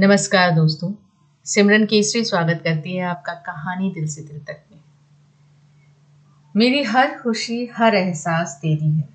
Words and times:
नमस्कार 0.00 0.50
दोस्तों, 0.50 0.92
सिमरन 1.44 1.86
केसरी 1.86 2.24
स्वागत 2.24 2.60
करती 2.64 2.96
है 2.96 3.02
आपका 3.02 3.32
कहानी 3.32 3.90
दिल 3.90 4.08
से 4.08 4.22
दिल 4.22 4.38
तक 4.38 4.64
में। 4.72 4.80
मेरी 6.56 6.82
हर 6.82 7.18
खुशी, 7.22 7.66
हर 7.66 7.94
एहसास 7.94 8.58
तेरी 8.62 8.90
है। 8.90 9.08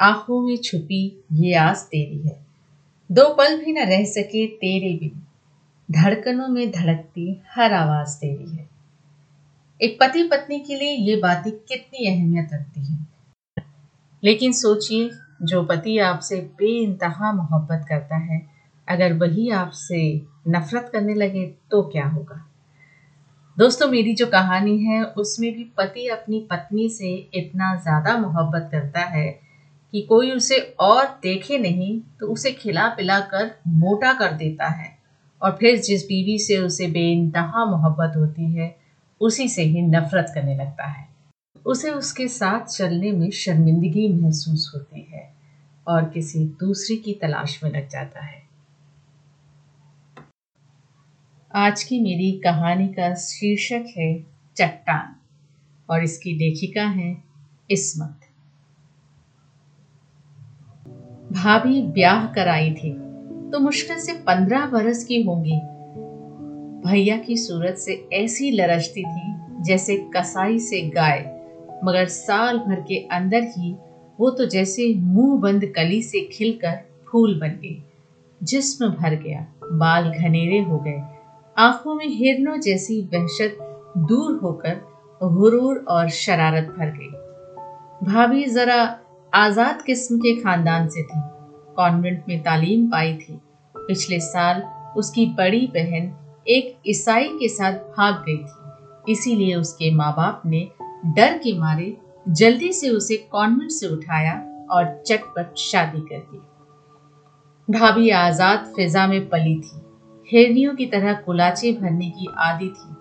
आँखों 0.00 0.40
में 0.40 0.56
छुपी 0.56 1.24
ये 1.32 1.54
आस 1.54 1.82
तेरी 1.84 2.28
है। 2.28 2.46
दो 3.12 3.34
पल 3.34 3.64
भी 3.64 3.72
न 3.72 3.78
रह 3.78 4.04
सके 4.04 4.46
तेरे 4.46 4.96
बिन। 4.96 5.22
धड़कनों 5.90 6.48
में 6.48 6.70
धड़कती 6.70 7.42
हर 7.50 7.72
आवाज़ 7.72 8.16
तेरी 8.16 8.56
है। 8.56 8.68
एक 9.82 9.98
पति 10.00 10.22
पत्नी 10.22 10.60
के 10.60 10.74
लिए 10.76 10.90
ये 10.90 11.16
बातें 11.16 11.52
कितनी 11.52 12.08
अहमियत 12.08 12.48
रखती 12.52 12.80
हैं। 12.80 13.08
लेकिन 14.24 14.52
सोचिए, 14.52 15.10
जो 15.42 15.64
पति 15.64 15.98
आपसे 15.98 16.36
बेइंतहा 16.36 17.32
मोहब्बत 17.32 17.86
करता 17.88 18.16
है 18.16 18.49
अगर 18.90 19.12
वही 19.12 19.50
आपसे 19.50 20.00
नफरत 20.48 20.90
करने 20.92 21.14
लगे 21.14 21.46
तो 21.70 21.82
क्या 21.82 22.06
होगा? 22.06 22.46
दोस्तों, 23.56 23.88
मेरी 23.88 24.14
जो 24.14 24.26
कहानी 24.26 24.76
है, 24.78 25.02
उसमें 25.04 25.52
भी 25.52 25.64
पति 25.76 26.06
अपनी 26.08 26.46
पत्नी 26.50 26.88
से 26.88 27.14
इतना 27.34 27.74
ज़्यादा 27.76 28.16
मोहब्बत 28.18 28.68
करता 28.72 29.00
है 29.00 29.28
कि 29.92 30.00
कोई 30.02 30.30
उसे 30.32 30.58
और 30.80 31.06
देखे 31.22 31.58
नहीं 31.58 32.00
तो 32.20 32.26
उसे 32.26 32.52
खिला 32.52 32.88
पिला 32.88 33.18
कर 33.20 33.50
मोटा 33.68 34.12
कर 34.12 34.32
देता 34.32 34.68
है। 34.68 34.98
और 35.42 35.56
फिर 35.60 35.80
जिस 35.80 36.02
बीवी 36.04 36.38
से 36.38 36.58
उसे 36.58 36.86
बेइंतहा 36.86 37.64
मोहब्बत 37.64 38.16
होती 38.16 38.52
है, 38.52 38.74
उसी 39.20 39.48
से 39.48 39.62
ही 39.62 39.82
नफरत 39.82 40.32
करने 40.34 40.56
लगता 40.56 40.86
है। 40.86 41.08
उसे 41.66 41.90
उसके 41.90 42.28
साथ 42.28 42.66
चलने 42.66 43.12
में 43.12 43.30
शर्मिंदगी 43.30 44.08
महसूस 44.12 44.70
होती 44.74 45.08
है 45.12 45.28
और 45.86 46.04
किसी 46.04 46.44
दूसरी 46.60 46.96
की 46.96 47.12
तलाश 47.12 47.60
में 47.64 47.70
लग 47.70 47.88
जाता 47.88 48.24
है। 48.24 48.39
आज 51.54 51.82
की 51.82 51.98
मेरी 52.00 52.30
कहानी 52.32 52.86
का 52.88 53.14
शीर्षक 53.14 53.86
है 53.96 54.12
चट्टान, 54.56 55.14
और 55.88 56.04
इसकी 56.04 56.32
लेखिका 56.32 56.84
है 56.84 57.16
इसमत। 57.70 58.20
भाभी 61.32 61.82
ब्याह 61.82 62.26
कराई 62.26 62.70
थी 62.70 62.92
तो 63.50 63.58
मुश्किल 63.58 63.98
से 63.98 64.12
पंद्रह 64.22 64.66
बरस 64.66 65.04
की 65.04 65.20
होंगी। 65.22 65.58
भैया 66.88 67.16
की 67.18 67.36
सूरत 67.36 67.78
से 67.78 68.00
ऐसी 68.12 68.50
लरजती 68.50 69.04
थी, 69.04 69.34
जैसे 69.64 69.98
कसाई 70.16 70.58
से 70.60 70.82
गाय, 70.90 71.20
मगर 71.84 72.06
साल 72.06 72.58
भर 72.58 72.80
के 72.80 73.06
अंदर 73.08 73.52
ही 73.58 73.76
वो 74.18 74.30
तो 74.30 74.46
जैसे 74.46 74.94
मुँह 74.96 75.38
बंद 75.40 75.72
कली 75.76 76.02
से 76.02 76.28
खिलकर 76.32 76.82
फूल 77.08 77.38
बन 77.40 77.60
गई। 77.62 77.82
जिस्म 78.40 78.88
भर 78.90 79.14
गया, 79.16 79.46
बाल 79.64 80.10
घनेरे 80.10 80.60
हो 80.60 80.78
गए 80.78 81.02
आँखों 81.60 81.94
में 81.94 82.06
हिरनों 82.08 82.56
जैसी 82.60 83.00
वहशत 83.14 83.56
दूर 84.08 84.38
होकर 84.42 84.76
गुरूर 85.20 85.84
और 85.88 86.08
शरारत 86.08 86.68
भर 86.78 86.90
गई। 86.90 88.06
भाभी 88.06 88.44
जरा 88.44 88.76
आज़ाद 89.32 89.82
किस्म 89.82 90.18
के 90.18 90.34
खानदान 90.36 90.88
से 90.88 91.02
थी, 91.02 91.20
कॉन्वेंट 91.76 92.22
में 92.28 92.42
तालीम 92.42 92.86
पाई 92.86 93.12
थी। 93.14 93.38
पिछले 93.74 94.20
साल 94.20 94.62
उसकी 94.96 95.26
बड़ी 95.38 95.66
बहन 95.66 96.10
एक 96.46 96.76
ईसाई 96.86 97.28
के 97.28 97.48
साथ 97.48 97.72
भाग 97.72 98.24
गई 98.28 98.36
थी, 98.36 99.12
इसीलिए 99.12 99.54
उसके 99.54 99.94
माँ 99.94 100.12
बाप 100.12 100.42
ने 100.46 100.66
डर 101.06 101.38
के 101.38 101.56
मारे 101.58 101.96
जल्दी 102.26 102.72
से 102.72 102.90
उसे 102.90 103.16
कॉन्वेंट 103.32 103.70
से 103.70 103.88
उठाया 103.88 104.34
और 104.70 105.02
चटपट 105.06 105.56
शादी 105.58 106.00
कर 106.06 106.26
दी। 106.32 107.78
भाभी 107.78 108.10
आज़ाद 108.16 108.72
फिजा 108.76 109.06
में 109.06 109.28
पली 109.28 109.60
थी 109.60 109.80
हिरनियों 110.32 110.74
की 110.74 110.86
तरह 110.86 111.12
कुलाचे 111.12 111.72
भरने 111.72 112.10
की 112.10 112.26
आदि 112.38 112.66
थी, 112.66 112.94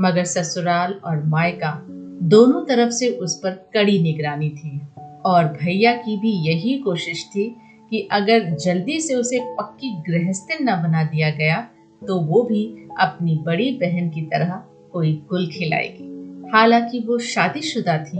मगर 0.00 0.24
ससुराल 0.24 0.92
और 0.92 1.22
मायका 1.24 1.86
दोनों 2.22 2.64
तरफ़ 2.64 2.90
से 2.90 3.08
उस 3.08 3.38
पर 3.38 3.50
कड़ी 3.50 4.02
निगरानी 4.02 4.50
थी। 4.50 4.80
और 5.24 5.44
भैया 5.44 5.92
की 5.92 6.16
भी 6.16 6.30
यही 6.48 6.78
कोशिश 6.78 7.24
थी 7.24 7.56
कि 7.90 8.08
अगर 8.12 8.50
जल्दी 8.56 9.00
से 9.00 9.14
उसे 9.14 9.40
पक्की 9.42 9.90
गृहस्थिन 10.08 10.68
न 10.70 10.82
बना 10.82 11.04
दिया 11.04 11.30
गया 11.30 11.60
तो 12.02 12.20
वो 12.20 12.42
भी 12.42 12.64
अपनी 13.00 13.36
बड़ी 13.36 13.70
बहन 13.70 14.08
की 14.10 14.22
तरह 14.22 14.62
कोई 14.92 15.12
गुल 15.30 15.46
खिलाएगी। 15.46 16.08
हालाँकि 16.52 17.00
वो 17.00 17.18
शादीशुदा 17.18 17.98
थी, 17.98 18.18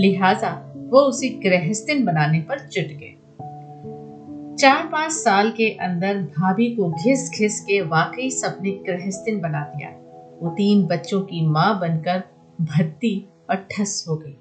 लिहाजा 0.00 0.74
वो 0.76 1.00
उसे 1.00 1.28
गृहस्थिन 1.28 2.04
बनाने 2.04 2.40
पर 2.40 2.58
जुट 2.58 2.84
गए। 2.84 3.14
चार 4.60 4.88
पाँच 4.92 5.12
साल 5.12 5.50
के 5.50 5.70
अंदर 5.70 6.18
भाभी 6.18 6.76
को 6.76 6.90
घिस 6.90 7.30
घिस 7.38 7.60
के 7.60 7.80
वाकई 7.80 8.30
सपने 8.30 8.70
गृहस्थिन 8.70 9.40
बना 9.40 9.60
दिया। 9.60 9.90
वो 10.42 10.50
तीन 10.50 10.86
बच्चों 10.86 11.20
की 11.20 11.46
माँ 11.46 11.80
बनकर 11.80 12.22
भत्ती 12.60 13.28
और 13.50 13.56
ठस 13.56 14.04
हो 14.08 14.16
गई। 14.16 14.36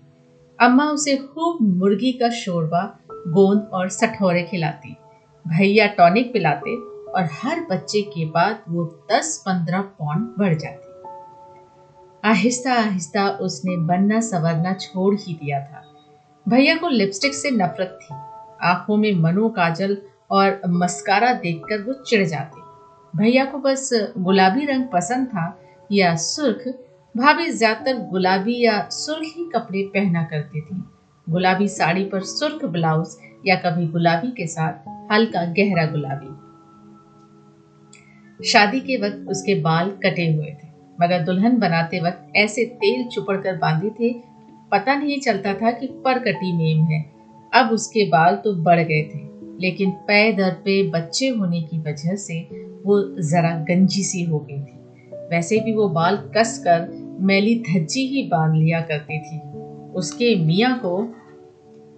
अम्मा 0.59 0.85
उसे 0.85 1.17
खूब 1.17 1.57
मुर्गी 1.61 2.11
का 2.11 2.29
शोरबा, 2.29 2.99
गोंद 3.11 3.69
और 3.73 3.89
सठोरे 3.89 4.43
खिलाती। 4.43 4.97
भैया 5.47 5.87
टॉनिक 5.87 6.33
पिलाते 6.33 6.75
और 7.11 7.29
हर 7.43 7.59
बच्चे 7.71 8.01
के 8.01 8.25
बाद 8.25 8.59
वो 8.69 9.05
दस 9.11 9.43
पंद्रह 9.45 9.81
पौंड 9.81 10.27
बढ़ 10.39 10.57
जाती। 10.57 11.09
आहिस्ता 12.29 12.73
आहिस्ता 12.73 13.29
उसने 13.29 13.77
बनना 13.77 14.19
संवरना 14.19 14.73
छोड़ 14.73 15.15
ही 15.15 15.33
दिया 15.33 15.59
था। 15.59 15.83
भैया 16.49 16.75
को 16.75 16.87
लिपस्टिक 16.87 17.33
से 17.33 17.51
नफरत 17.51 17.99
थी। 18.01 18.26
आँखों 18.63 18.97
में 18.97 19.13
मनो 19.13 19.49
काजल 19.49 19.97
और 20.31 20.61
मस्कारा 20.67 21.31
देखकर 21.33 21.81
वो 21.81 21.93
चिढ़ 22.03 22.25
जाते। 22.25 22.61
भैया 23.13 23.45
को 23.45 23.57
बस 23.59 23.89
गुलाबी 24.17 24.65
रंग 24.65 24.83
पसंद 24.93 25.27
था 25.27 25.53
या 25.91 26.15
सुर्ख, 26.15 26.67
भाभी 27.15 27.49
ज़्यादातर 27.49 27.97
गुलाबी 28.09 28.59
या 28.65 28.79
सुर्ख 28.91 29.23
ही 29.37 29.49
कपड़े 29.55 29.83
पहना 29.83 30.23
करती 30.23 30.61
थी। 30.61 30.83
गुलाबी 31.27 31.67
साड़ी 31.67 32.03
पर 32.03 32.21
सुर्ख 32.21 32.65
ब्लाउज 32.65 33.15
या 33.47 33.55
कभी 33.55 33.87
गुलाबी 33.87 34.31
के 34.31 34.47
साथ 34.47 34.73
हल्का 35.11 35.43
गहरा 35.53 35.85
गुलाबी। 35.85 36.35
शादी 38.39 38.79
के 38.79 38.97
वक्त 38.97 39.29
उसके 39.29 39.55
बाल 39.55 39.89
कटे 40.03 40.31
हुए 40.31 40.51
थे, 40.53 40.67
मगर 40.97 41.23
दुल्हन 41.23 41.57
बनाते 41.59 41.99
वक्त 41.99 42.31
ऐसे 42.35 42.65
तेल 42.75 43.07
चुपड़ 43.07 43.37
कर 43.37 43.55
बांधे 43.57 43.89
थे, 43.89 44.13
पता 44.71 44.95
नहीं 44.95 45.19
चलता 45.19 45.53
था 45.53 45.71
कि 45.71 45.87
पर 46.05 46.19
कटी 46.19 46.51
मेम 46.57 46.83
है। 46.85 47.16
अब 47.57 47.71
उसके 47.71 48.05
बाल 48.09 48.35
तो 48.35 48.53
बढ़ 48.55 48.79
गए 48.79 49.03
थे, 49.03 49.19
लेकिन 49.59 49.91
पै 50.07 50.31
दर 50.33 50.51
पे 50.65 50.81
बच्चे 50.89 51.27
होने 51.29 51.61
की 51.61 51.79
वजह 51.79 52.15
से 52.15 52.39
वो 52.85 53.01
जरा 53.21 53.51
गंजी 53.69 54.03
सी 54.03 54.23
हो 54.23 54.39
गई 54.39 54.59
थी। 54.59 54.75
वैसे 55.31 55.59
भी 55.59 55.73
वो 55.73 55.87
बाल 55.89 56.17
कस 56.37 56.57
कर 56.67 56.87
मैली 57.21 57.55
धज्जी 57.61 58.05
ही 58.07 58.27
बाँध 58.27 58.55
लिया 58.55 58.81
करती 58.81 59.19
थी। 59.19 59.39
उसके 59.93 60.35
मियाँ 60.45 60.77
को 60.79 60.97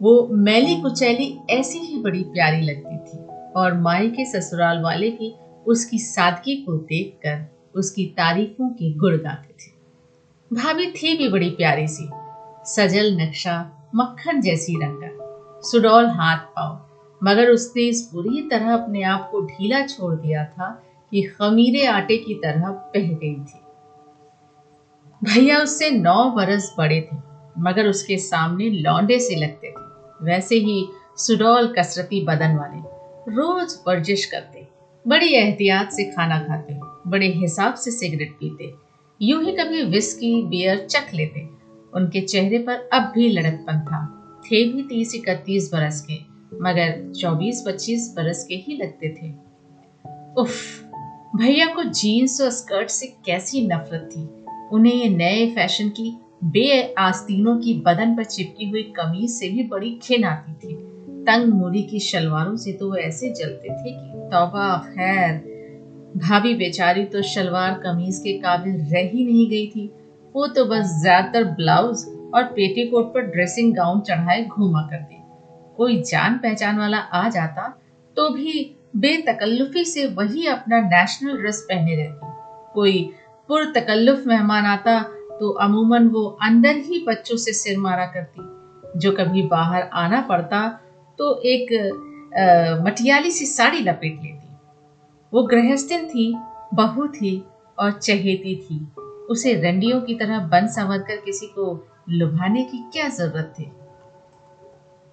वो 0.02 0.28
मैली 0.32 0.76
कुचैली 0.76 1.38
ऐसी 1.50 1.80
ही 1.80 1.98
बड़ी 1.98 2.24
प्यारी 2.24 2.62
लगती 2.62 2.98
थी 2.98 3.18
और 3.56 3.74
माई 3.74 4.10
के 4.10 4.26
ससुराल 4.26 4.82
वाले 4.82 5.10
भी 5.10 5.34
उसकी 5.68 5.98
सादगी 5.98 6.56
को 6.56 6.78
देखकर 6.78 7.46
उसकी 7.76 8.06
तारीफों 8.18 8.70
के 8.70 8.94
गुड़ 8.94 9.16
गाते 9.16 9.54
थे। 9.54 9.72
भाभी 10.52 10.86
थी 10.92 11.18
भी 11.18 11.30
बड़ी 11.30 11.50
प्यारी 11.50 11.88
सी, 11.88 12.10
सजल 12.66 13.16
नक्शा 13.22 13.58
मक्खन 13.96 14.42
जैसी 14.42 14.74
रंगा। 14.84 15.08
सुडौल 15.64 16.06
हाथ 16.10 16.38
पाओ 16.38 16.78
मगर 17.22 17.50
उसने 17.50 17.84
इस 17.84 18.10
बुरी 18.14 18.42
तरह 18.42 18.74
अपने 18.74 19.02
आप 19.04 19.28
को 19.32 19.42
ढीला 19.42 19.86
छोड़ 19.86 20.14
दिया 20.16 20.44
था 20.46 20.70
कि 21.12 21.22
खमीरे 21.22 21.86
आटे 21.86 22.18
की 22.18 22.34
तरह 22.34 22.68
बह 22.68 23.08
गई 23.08 23.34
थी। 23.34 23.60
भैया 25.22 25.58
उससे 25.58 25.90
नौ 25.92 26.30
बरस 26.32 26.74
बड़े 26.78 27.00
थे, 27.02 27.18
मगर 27.58 27.88
उसके 27.88 28.18
सामने 28.18 28.70
लौंडे 28.70 29.20
से 29.20 29.36
लगते 29.36 29.68
थे। 29.68 30.26
वैसे 30.26 30.56
ही 30.56 30.88
सुडौल 31.18 31.68
कसरती 31.80 32.24
बदन 32.26 32.56
वाले 32.56 32.78
रोज 33.32 33.78
वर्जिश 33.88 34.26
करते, 34.26 34.68
बड़ी 35.06 35.34
एहतियात 35.34 35.92
से 35.92 36.04
खाना 36.04 36.40
खाते, 36.40 36.80
बड़े 37.08 37.28
हिसाब 37.28 37.74
से 37.74 37.92
सिगरेट 37.92 38.32
पीते, 38.32 38.74
यूँ 39.22 39.44
ही 39.44 39.52
कभी 39.52 39.84
विस्की 39.84 40.42
बियर 40.44 40.86
चख 40.86 41.14
लेते। 41.14 41.48
उनके 41.94 42.22
चेहरे 42.22 42.60
पर 42.60 42.90
अब 42.94 43.12
भी 43.16 43.30
लड़कपन 43.30 43.80
था। 43.82 44.19
थे 44.46 44.64
भी 44.66 44.82
तीस, 44.82 45.16
इकतीस 45.16 45.70
बरस 45.74 46.02
के, 46.02 46.18
मगर 46.64 47.12
चौबीस, 47.12 47.64
पच्चीस 47.68 48.14
बरस 48.18 48.44
के 48.44 48.56
ही 48.56 48.78
लगते 48.78 49.10
थे। 49.10 49.30
उफ, 50.42 50.84
भैया 51.36 51.66
को 51.66 51.84
जीन्स 51.84 52.42
और 52.42 52.50
स्कर्ट 52.50 52.90
से 52.90 53.06
कैसी 53.26 53.62
नफरत 53.68 54.10
थी। 54.12 54.28
उन्हें 54.76 54.94
ये 54.94 55.10
नए 55.10 55.46
फ़ैशन 55.48 55.90
की 55.90 56.14
बे 56.44 56.94
आस्तीनों 56.98 57.56
की 57.56 57.74
बदन 57.74 58.16
पर 58.16 58.24
चिपकी 58.24 58.70
हुई 58.70 58.84
कमीज 58.84 59.30
से 59.32 59.50
भी 59.50 59.64
बड़ी 59.64 59.92
खिन 60.02 60.24
आती 60.24 60.54
थी। 60.54 60.74
तंग 61.26 61.54
मोरी 61.54 61.82
की 61.84 62.00
शलवारों 62.00 62.56
से 62.56 62.72
तो 62.72 62.90
वो 62.90 62.96
ऐसे 62.96 63.30
जलते 63.30 63.70
थे 63.70 63.92
कि, 63.92 64.12
तौबा, 64.32 64.78
खैर। 64.78 65.34
भाभी 66.18 66.54
बेचारी 66.54 67.04
तो 67.06 67.22
शलवार 67.22 67.74
कमीज 67.74 68.18
के 68.18 68.34
काबिल 68.34 68.80
रह 68.94 69.10
ही 69.10 69.26
नहीं 69.26 69.50
गई 69.50 69.68
थी। 69.68 69.88
वो 70.36 70.48
तो 70.48 70.66
बस 70.66 71.00
ज़्यादातर 71.02 71.44
ब्लाउज 71.44 72.06
और 72.34 72.44
पेटीकोट 72.56 73.14
पर 73.14 73.22
ड्रेसिंग 73.28 73.74
गाउन 73.76 74.00
चढ़ाए 74.02 74.44
घूमा 74.46 74.82
करती। 74.92 75.16
कोई 75.78 76.02
जान 76.04 76.38
पहचान 76.38 76.80
वाला 76.80 76.98
आ 76.98 77.28
जाता 77.30 77.68
तो 78.18 78.30
भी 78.30 78.76
बेतकल्लुफी 78.96 79.84
से 79.86 80.06
वही 80.16 80.46
अपना 80.48 80.80
नेशनल 80.82 81.38
ड्रेस 81.38 81.66
पहने 81.70 81.96
रहती। 81.96 82.28
कोई 82.74 83.10
पुरतकल्लुफ 83.50 84.24
मेहमान 84.28 84.66
आता 84.66 85.02
तो 85.40 85.50
अमूमन 85.62 86.08
वो 86.08 86.26
अंदर 86.44 86.76
ही 86.86 87.04
बच्चों 87.08 87.38
से 87.38 87.54
सिर 87.54 87.78
मारा 87.80 88.06
करती। 88.08 89.00
जो 89.00 89.12
कभी 89.12 89.42
बाहर 89.48 89.90
आना 89.96 90.22
पड़ता 90.22 90.68
तो 91.20 91.36
एक 91.46 91.72
मटियाली 92.86 93.32
सी 93.32 93.46
साड़ी 93.46 93.80
लपेट 93.80 94.22
लेती। 94.24 94.48
वो 95.34 95.44
गृहस्थिन 95.44 96.08
थी, 96.08 96.34
बहू 96.74 97.08
थी 97.10 97.44
और 97.78 97.92
चहेती 97.92 98.56
थी। 98.58 98.86
उसे 99.30 99.54
रंडियों 99.62 100.02
की 100.02 100.16
तरह 100.16 100.40
बन 100.48 100.68
संवर 100.68 100.98
कर 101.00 101.16
किसी 101.16 101.48
को 101.48 101.74
लुभाने 102.10 102.64
की 102.64 102.78
क्या 102.78 103.08
ज़रूरत 103.08 103.54
थी? 103.60 103.72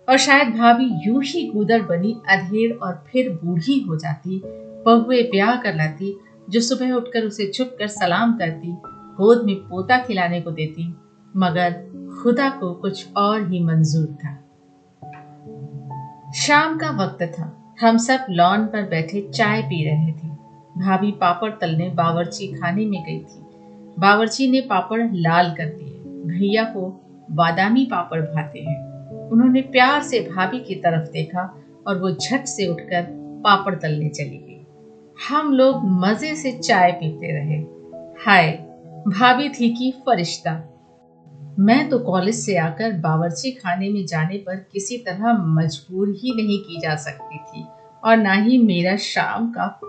और 0.09 0.17
शायद 0.17 0.49
भाभी 0.49 0.91
यूँ 1.07 1.23
ही 1.23 1.51
गुदर 1.51 1.83
बनी, 1.83 2.21
अधेड़ 2.29 2.77
और 2.77 3.05
फिर 3.13 3.31
बूढ़ी 3.45 3.81
हो 3.81 3.97
जाती, 3.97 4.43
बहुए 4.87 5.23
ब्याह 5.23 5.57
कर 5.57 5.75
लाती, 5.75 6.21
जो 6.51 6.61
सुबह 6.61 6.93
उठकर 6.93 7.23
उसे 7.23 7.53
छुप 7.53 7.77
कर 7.79 7.87
सलाम 7.87 8.33
करती, 8.33 8.77
गोद 8.87 9.47
में 9.47 9.57
पोता 9.57 9.99
खिलाने 9.99 10.41
को 10.41 10.51
देती, 10.51 10.95
मगर 11.37 11.73
खुदा 12.23 12.51
को 12.51 12.75
कुछ 12.75 13.13
और 13.17 13.49
ही 13.49 13.61
मंजूर 13.61 14.07
था। 14.07 14.43
शाम 16.33 16.79
का 16.79 16.91
वक्त 16.91 17.23
था। 17.23 17.75
हम 17.81 17.97
सब 17.97 18.27
लॉन 18.31 18.67
पर 18.67 18.83
बैठे 18.83 19.31
चाय 19.35 19.63
पी 19.63 19.85
रहे 19.85 20.13
थे। 20.13 20.37
भाभी 20.81 21.13
पापड़ 21.13 21.51
तलने 21.51 21.89
बावर्ची 21.89 22.47
खाने 22.47 22.87
में 22.87 23.05
गई 23.05 23.19
थी। 23.19 23.47
बावर्ची 23.99 24.51
ने 24.51 24.61
पापड़ 24.61 25.03
लाल 25.13 25.55
कर 25.55 25.65
दिए। 25.65 25.96
भैया 26.27 26.65
को 26.65 26.91
बादामी 27.31 27.85
पापड़ 27.85 28.21
भाते 28.21 28.59
हैं। 28.59 28.87
उन्होंने 29.29 29.61
प्यार 29.61 30.03
से 30.03 30.21
भाभी 30.21 30.59
की 30.59 30.75
तरफ़ 30.75 31.11
देखा 31.11 31.63
और 31.87 31.99
वो 31.99 32.11
झट 32.11 32.45
से 32.45 32.67
उठकर 32.67 33.07
पापड़ 33.45 33.75
तलने 33.75 34.09
चली 34.09 34.37
गई। 34.37 34.67
हम 35.29 35.53
लोग 35.53 35.81
मज़े 35.85 36.35
से 36.37 36.53
चाय 36.53 36.93
पीते 36.93 37.33
रहे। 37.33 37.59
हाय, 38.25 38.53
भाभी 39.09 39.49
थी 39.49 39.71
कि 39.71 39.91
फरिश्ता। 39.91 40.73
मैं 41.59 41.89
तो 41.89 41.99
कॉलेज 41.99 42.35
से 42.35 42.57
आकर 42.57 42.93
बावर्ची 42.93 43.51
खाने 43.51 43.89
में 43.89 44.07
जाने 44.07 44.37
पर 44.37 44.57
किसी 44.73 44.97
तरह 44.97 45.33
मजबूर 45.33 46.09
ही 46.09 46.35
नहीं 46.37 46.59
की 46.59 46.81
जा 46.81 46.95
सकती 46.97 47.39
थी 47.39 47.65
और 48.05 48.17
ना 48.17 48.33
ही 48.33 48.59
मेरा 48.59 48.97
शाम 48.97 49.51
का 49.51 49.81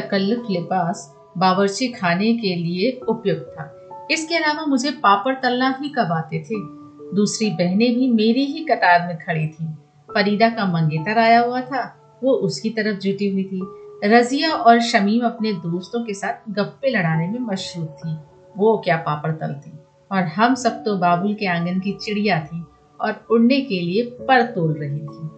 तकल्लुफ 0.00 0.46
लिबास 0.50 1.14
बावर्ची 1.38 1.88
खाने 1.88 2.32
के 2.32 2.56
लिए 2.56 3.00
उपयुक्त 3.08 3.54
था। 3.58 3.81
इसके 4.10 4.36
अलावा 4.36 4.66
मुझे 4.66 4.90
पापड़ 4.90 5.34
तलना 5.34 5.78
ही 5.80 5.88
कब 5.88 6.12
आते 6.12 6.38
थे। 6.38 6.82
दूसरी 7.14 7.50
बहनें 7.50 7.94
भी 7.94 8.10
मेरी 8.10 8.44
ही 8.44 8.64
कतार 8.64 9.06
में 9.06 9.18
खड़ी 9.18 9.46
थी। 9.46 9.66
फरीदा 10.14 10.48
का 10.48 10.66
मंगेतर 10.66 11.18
आया 11.18 11.40
हुआ 11.40 11.60
था। 11.60 11.98
वो 12.22 12.32
उसकी 12.32 12.70
तरफ़ 12.70 12.98
जुटी 12.98 13.30
हुई 13.30 13.44
थी। 13.44 13.62
रजिया 14.04 14.50
और 14.50 14.80
शमीम 14.80 15.24
अपने 15.24 15.52
दोस्तों 15.52 16.04
के 16.04 16.14
साथ 16.14 16.52
गप्पे 16.52 16.90
लड़ाने 16.90 17.28
में 17.28 17.40
मशहूर 17.40 17.86
थी। 17.86 18.16
वो 18.56 18.78
क्या 18.84 18.96
पापड़ 18.96 19.32
तलती? 19.32 19.72
और 20.12 20.22
हम 20.22 20.54
सब 20.54 20.84
तो 20.84 20.96
बाबुल 20.96 21.34
के 21.34 21.46
आँगन 21.46 21.80
की 21.80 21.92
चिड़िया 21.92 22.40
थी 22.40 22.64
और 23.00 23.26
उड़ने 23.30 23.60
के 23.60 23.80
लिए 23.80 24.02
पर 24.02 24.42
तोल 24.42 24.72
रही 24.72 24.98
थी। 24.98 25.28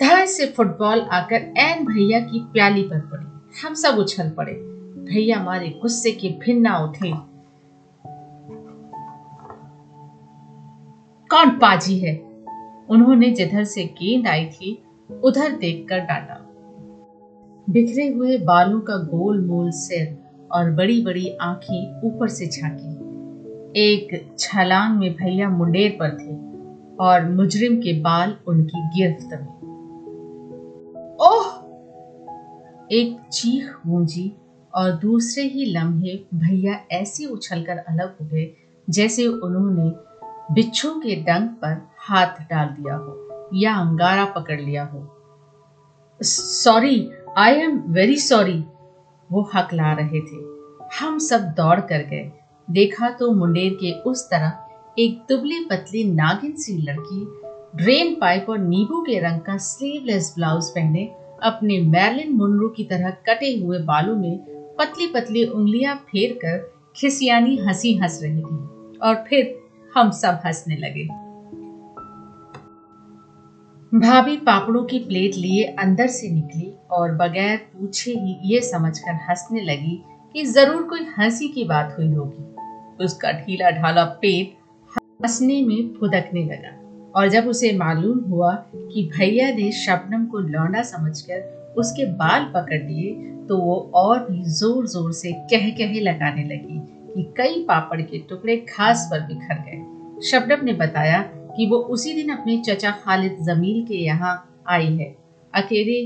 धार 0.00 0.26
से 0.26 0.46
फुटबॉल 0.46 1.00
आकर 1.00 1.36
एन 1.36 1.84
भैया 1.84 2.20
की 2.20 2.44
प्याली 2.52 2.82
पर 2.82 3.00
पड़ी। 3.00 3.58
हम 3.60 3.74
सब 3.74 3.98
उछल 3.98 4.30
पड़े। 4.30 4.77
भैया 5.08 5.42
मारे 5.42 5.68
गुस्से 5.68 6.10
के 6.10 6.28
भिन्ना 6.28 6.78
उठे। 6.78 7.12
कौन 11.28 11.50
पाजी 11.50 11.98
है? 11.98 12.16
उन्होंने 12.88 13.30
जिधर 13.30 13.64
से 13.64 13.84
गेंद 13.84 14.26
आई 14.26 14.46
थी, 14.46 14.82
उधर 15.24 15.52
देखकर 15.52 15.98
डांटा। 15.98 16.34
बिखरे 17.70 18.08
हुए 18.08 18.38
बालों 18.38 18.80
का 18.80 18.96
गोल 18.96 19.46
मोल 19.46 19.70
सिर 19.70 20.18
और 20.52 20.70
बड़ी 20.70 21.04
बड़ी 21.04 21.36
आँखें 21.40 22.00
ऊपर 22.02 22.28
से 22.28 22.46
झांकी। 22.46 22.92
एक 23.76 24.34
छलांग 24.38 24.98
में 24.98 25.14
भैया 25.14 25.48
मुंडेर 25.48 25.90
पर 26.02 26.10
थे 26.10 26.34
और 26.96 27.30
मुजरिम 27.30 27.76
के 27.76 28.00
बाल 28.00 28.36
उनकी 28.48 28.88
गिरफ्त 28.88 29.28
में। 29.32 29.58
ओह! 31.20 31.46
एक 32.92 33.28
चीख 33.32 33.70
गूंजी 33.86 34.36
और 34.74 34.90
दूसरे 34.92 35.44
ही 35.44 35.64
लम्हे 35.64 36.14
भैया 36.34 36.80
ऐसे 36.92 37.26
उछलकर 37.26 37.78
अलग 37.78 38.16
हो 38.20 38.26
गए, 38.26 38.50
जैसे 38.88 39.26
उन्होंने 39.26 39.90
बिच्छू 40.54 40.90
के 40.94 41.14
डंक 41.22 41.50
पर 41.62 41.80
हाथ 41.98 42.40
डाल 42.50 42.66
दिया 42.68 42.96
हो 42.96 43.50
या 43.54 43.74
अंगारा 43.74 44.24
पकड़ 44.24 44.60
लिया 44.60 44.84
हो। 44.84 45.06
Sorry 46.20 47.10
I 47.36 47.54
am 47.54 47.78
very 47.88 48.16
sorry 48.18 48.64
वो 49.30 49.50
हकला 49.54 49.92
रहे 49.92 50.20
थे। 50.20 50.46
हम 50.98 51.18
सब 51.18 51.40
दौड़ 51.56 51.80
कर 51.80 52.02
गए। 52.02 52.30
देखा 52.68 53.10
तो 53.10 53.32
मुंडेर 53.32 53.72
के 53.74 53.92
उस 54.00 54.24
तरफ़ 54.24 55.00
एक 55.00 55.18
दुबली 55.28 55.64
पतली 55.64 56.04
नागिन 56.04 56.52
सी 56.56 56.76
लड़की 56.82 57.24
ड्रेन 57.76 58.14
पाइप 58.20 58.46
और 58.50 58.58
नींबू 58.58 59.00
के 59.02 59.18
रंग 59.18 59.40
का 59.40 59.56
स्लीवलेस 59.56 60.32
ब्लाउज 60.36 60.70
पहने 60.70 61.04
अपने 61.42 61.78
मैरलिन 61.80 62.32
मुनरू 62.32 62.68
की 62.68 62.84
तरह 62.84 63.10
कटे 63.26 63.54
हुए 63.56 63.78
बालों 63.78 64.16
में 64.16 64.57
पतली 64.78 65.06
पतली 65.06 65.44
उंगलियाँ 65.44 65.94
फेर 66.08 66.32
कर 66.44 66.58
खिसियानी 66.96 67.56
हँसी 67.56 67.94
हंस 67.94 68.18
रही 68.22 68.40
थी 68.40 68.98
और 68.98 69.14
फिर 69.28 69.58
हम 69.96 70.10
सब 70.10 70.40
हंसने 70.46 70.76
लगे। 70.76 71.04
भाभी 73.92 74.36
पापड़ों 74.36 74.84
की 74.84 74.98
प्लेट 74.98 75.34
लिए 75.34 75.64
अंदर 75.78 76.06
से 76.06 76.30
निकली 76.30 76.72
और 76.90 77.12
बगैर 77.12 77.56
पूछे 77.56 78.10
ही 78.10 78.38
ये 78.44 78.60
समझकर 78.60 79.14
हंसने 79.28 79.60
लगी 79.60 80.02
कि 80.34 80.44
ज़रूर 80.44 80.82
कोई 80.82 81.06
हँसी 81.18 81.48
की 81.48 81.64
बात 81.64 81.94
हुई 81.98 82.12
होगी। 82.12 83.04
उसका 83.04 83.32
ढीला 83.32 83.70
ढाला 83.70 84.04
पेट 84.04 84.56
हंसने 84.90 85.62
में 85.62 85.94
फुदकने 86.00 86.44
लगा 86.44 86.76
और 87.20 87.28
जब 87.28 87.48
उसे 87.48 87.72
मालूम 87.72 88.18
हुआ 88.30 88.54
कि 88.74 89.10
भैया 89.16 89.50
ने 89.50 89.70
शबनम 89.72 90.26
को 90.26 90.38
लौंडा 90.38 90.82
समझकर 90.82 91.57
उसके 91.74 92.06
बाल 92.14 92.44
पकड़ 92.54 92.80
लिए 92.80 93.14
तो 93.46 93.56
वो 93.58 93.76
और 93.94 94.18
भी 94.20 94.42
ज़ोर 94.44 94.86
ज़ोर 94.86 95.12
से 95.14 95.32
कह 95.50 95.68
कहे 95.76 96.00
लगाने 96.00 96.44
लगी 96.44 96.78
कि 97.14 97.22
कई 97.36 97.64
पापड़ 97.68 98.00
के 98.02 98.18
टुकड़े 98.28 98.56
घास 98.56 99.08
पर 99.10 99.20
बिखर 99.26 99.58
गए। 99.60 100.20
शबनम 100.22 100.64
ने 100.64 100.72
बताया 100.74 101.20
कि 101.56 101.66
वो 101.66 101.76
उसी 101.88 102.12
दिन 102.14 102.30
अपने 102.30 102.56
चचा 102.60 102.90
खालिद 103.04 103.36
जमील 103.44 103.84
के 103.86 103.94
यहाँ 103.96 104.34
आई 104.68 104.94
है। 104.96 105.14
अकेले 105.54 106.00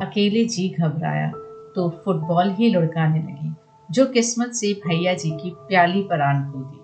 अकेले 0.00 0.44
जी 0.46 0.68
घबराया 0.70 1.30
तो 1.74 1.88
फुटबॉल 2.04 2.50
ही 2.50 2.68
लुढ़काने 2.70 3.18
लगी, 3.18 3.52
जो 3.88 4.06
किस्मत 4.06 4.52
से 4.52 4.72
भैया 4.86 5.14
जी 5.14 5.30
की 5.32 5.50
प्याली 5.68 6.02
पर 6.02 6.20
आन 6.20 6.42
कूदी। 6.52 6.76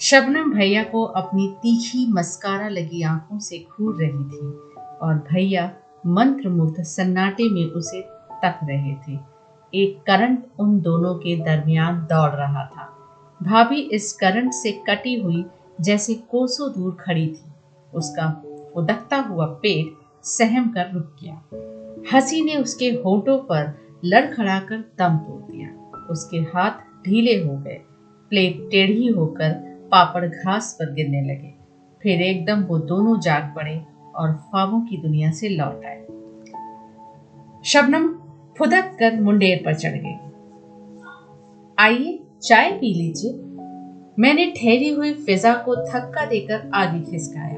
शबनम 0.00 0.52
भैया 0.52 0.82
को 0.84 1.02
अपनी 1.14 1.46
तीखी 1.62 2.06
मस्कारा 2.12 2.68
लगी 2.68 3.02
आँखों 3.04 3.38
से 3.38 3.58
घूर 3.70 3.96
रही 3.96 4.24
थी। 4.24 4.46
और 5.04 5.14
भैया 5.14 5.72
मंत्र 6.06 6.48
मुग्ध 6.48 6.82
सन्नाटे 6.82 7.50
में 7.50 7.64
उसे 7.64 8.00
तक 8.42 8.58
रहे 8.64 8.94
थे। 8.94 9.18
एक 9.74 10.02
करंट 10.06 10.44
उन 10.58 10.80
दोनों 10.80 11.14
के 11.14 11.36
दरमियान 11.44 11.96
दौड़ 11.96 12.30
रहा 12.30 12.64
था। 12.66 12.84
भाभी 13.42 13.80
इस 13.80 14.12
करंट 14.12 14.52
से 14.52 14.72
कटी 14.72 15.20
हुई 15.20 15.44
जैसे 15.80 16.14
कोसों 16.14 16.72
दूर 16.72 16.96
खड़ी 17.00 17.26
थी। 17.26 17.52
उसका 17.94 18.42
उदकता 18.76 19.16
हुआ 19.16 19.46
पेट 19.46 19.94
सहम 20.24 20.68
कर 20.68 20.92
रुक 20.92 21.16
गया। 21.22 21.42
हँसी 22.12 22.42
ने 22.44 22.56
उसके 22.56 22.86
होठों 22.86 23.38
पर 23.38 23.78
लड़खड़ाकर 24.04 24.76
दम 24.76 25.16
तोड़ 25.16 25.42
दिया। 25.42 25.68
उसके 26.10 26.36
हाथ 26.36 26.70
ढीले 27.04 27.44
हो 27.44 27.56
गए। 27.58 27.80
प्लेट 28.30 28.68
टेढ़ी 28.70 29.06
होकर 29.08 29.50
पापड़ 29.92 30.26
घास 30.26 30.76
पर 30.78 30.94
गिरने 30.94 31.22
लगे। 31.22 31.54
फिर 32.02 32.22
एकदम 32.22 32.62
वो 32.62 32.78
दोनों 32.78 33.20
जाग 33.20 33.52
पड़े। 33.56 33.82
और 34.16 34.32
ख्वाबों 34.32 34.80
की 34.80 34.96
दुनिया 34.96 35.30
से 35.30 35.48
लौट 35.48 35.84
आए। 35.84 36.00
शबनम 37.64 38.08
फुदक 38.58 38.96
कर 38.98 39.20
मुंडेर 39.20 39.62
पर 39.64 39.74
चढ़ 39.74 39.94
गई। 39.94 40.16
आइए 41.78 42.18
चाय 42.42 42.70
पी 42.70 42.94
लीजिए। 42.94 43.32
मैंने 44.18 44.44
ठहरी 44.46 44.88
हुई 44.88 45.12
फिजा 45.12 45.54
को 45.54 45.76
थक्का 45.76 46.26
देकर 46.26 46.70
आगे 46.74 47.00
खिसकाया। 47.10 47.56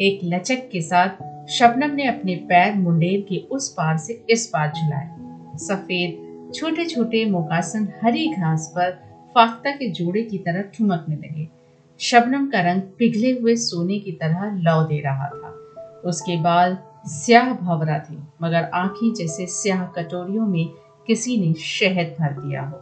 एक 0.00 0.20
लचक 0.24 0.68
के 0.72 0.80
साथ 0.80 1.48
शबनम 1.48 1.94
ने 1.94 2.06
अपने 2.06 2.34
पैर 2.34 2.74
मुंडेर 2.74 3.20
के 3.28 3.36
उस 3.50 3.68
पार 3.72 3.96
से 3.96 4.24
इस 4.30 4.46
पार 4.46 4.72
झुलाए 4.72 5.16
सफ़ेद 5.58 6.52
छोटे 6.54 6.84
छोटे 6.84 7.24
मोकासन 7.24 7.88
हरी 8.02 8.28
घास 8.28 8.72
पर 8.76 8.90
फाख्ता 9.34 9.70
के 9.70 9.90
जोड़े 9.90 10.22
की 10.22 10.38
तरह 10.38 10.62
ठुमकने 10.62 11.16
लगे। 11.16 11.48
शबनम 12.00 12.46
का 12.46 12.60
रंग 12.60 12.82
पिघले 12.98 13.30
हुए 13.30 13.56
सोने 13.56 13.98
की 13.98 14.12
तरह 14.12 14.56
लौ 14.56 14.82
दे 14.82 15.00
रहा 15.00 15.28
था। 15.28 15.65
उसके 16.06 16.36
बाल 16.36 16.78
स्याह 17.06 17.52
भवरा 17.52 17.98
थे, 17.98 18.16
मगर 18.42 18.64
आँखें 18.64 19.14
जैसे 19.14 19.46
स्याह 19.46 19.86
कटोरियों 19.86 20.46
में 20.46 20.68
किसी 21.06 21.36
ने 21.36 21.54
शहद 21.54 22.14
भर 22.20 22.32
दिया 22.32 22.62
हो। 22.62 22.80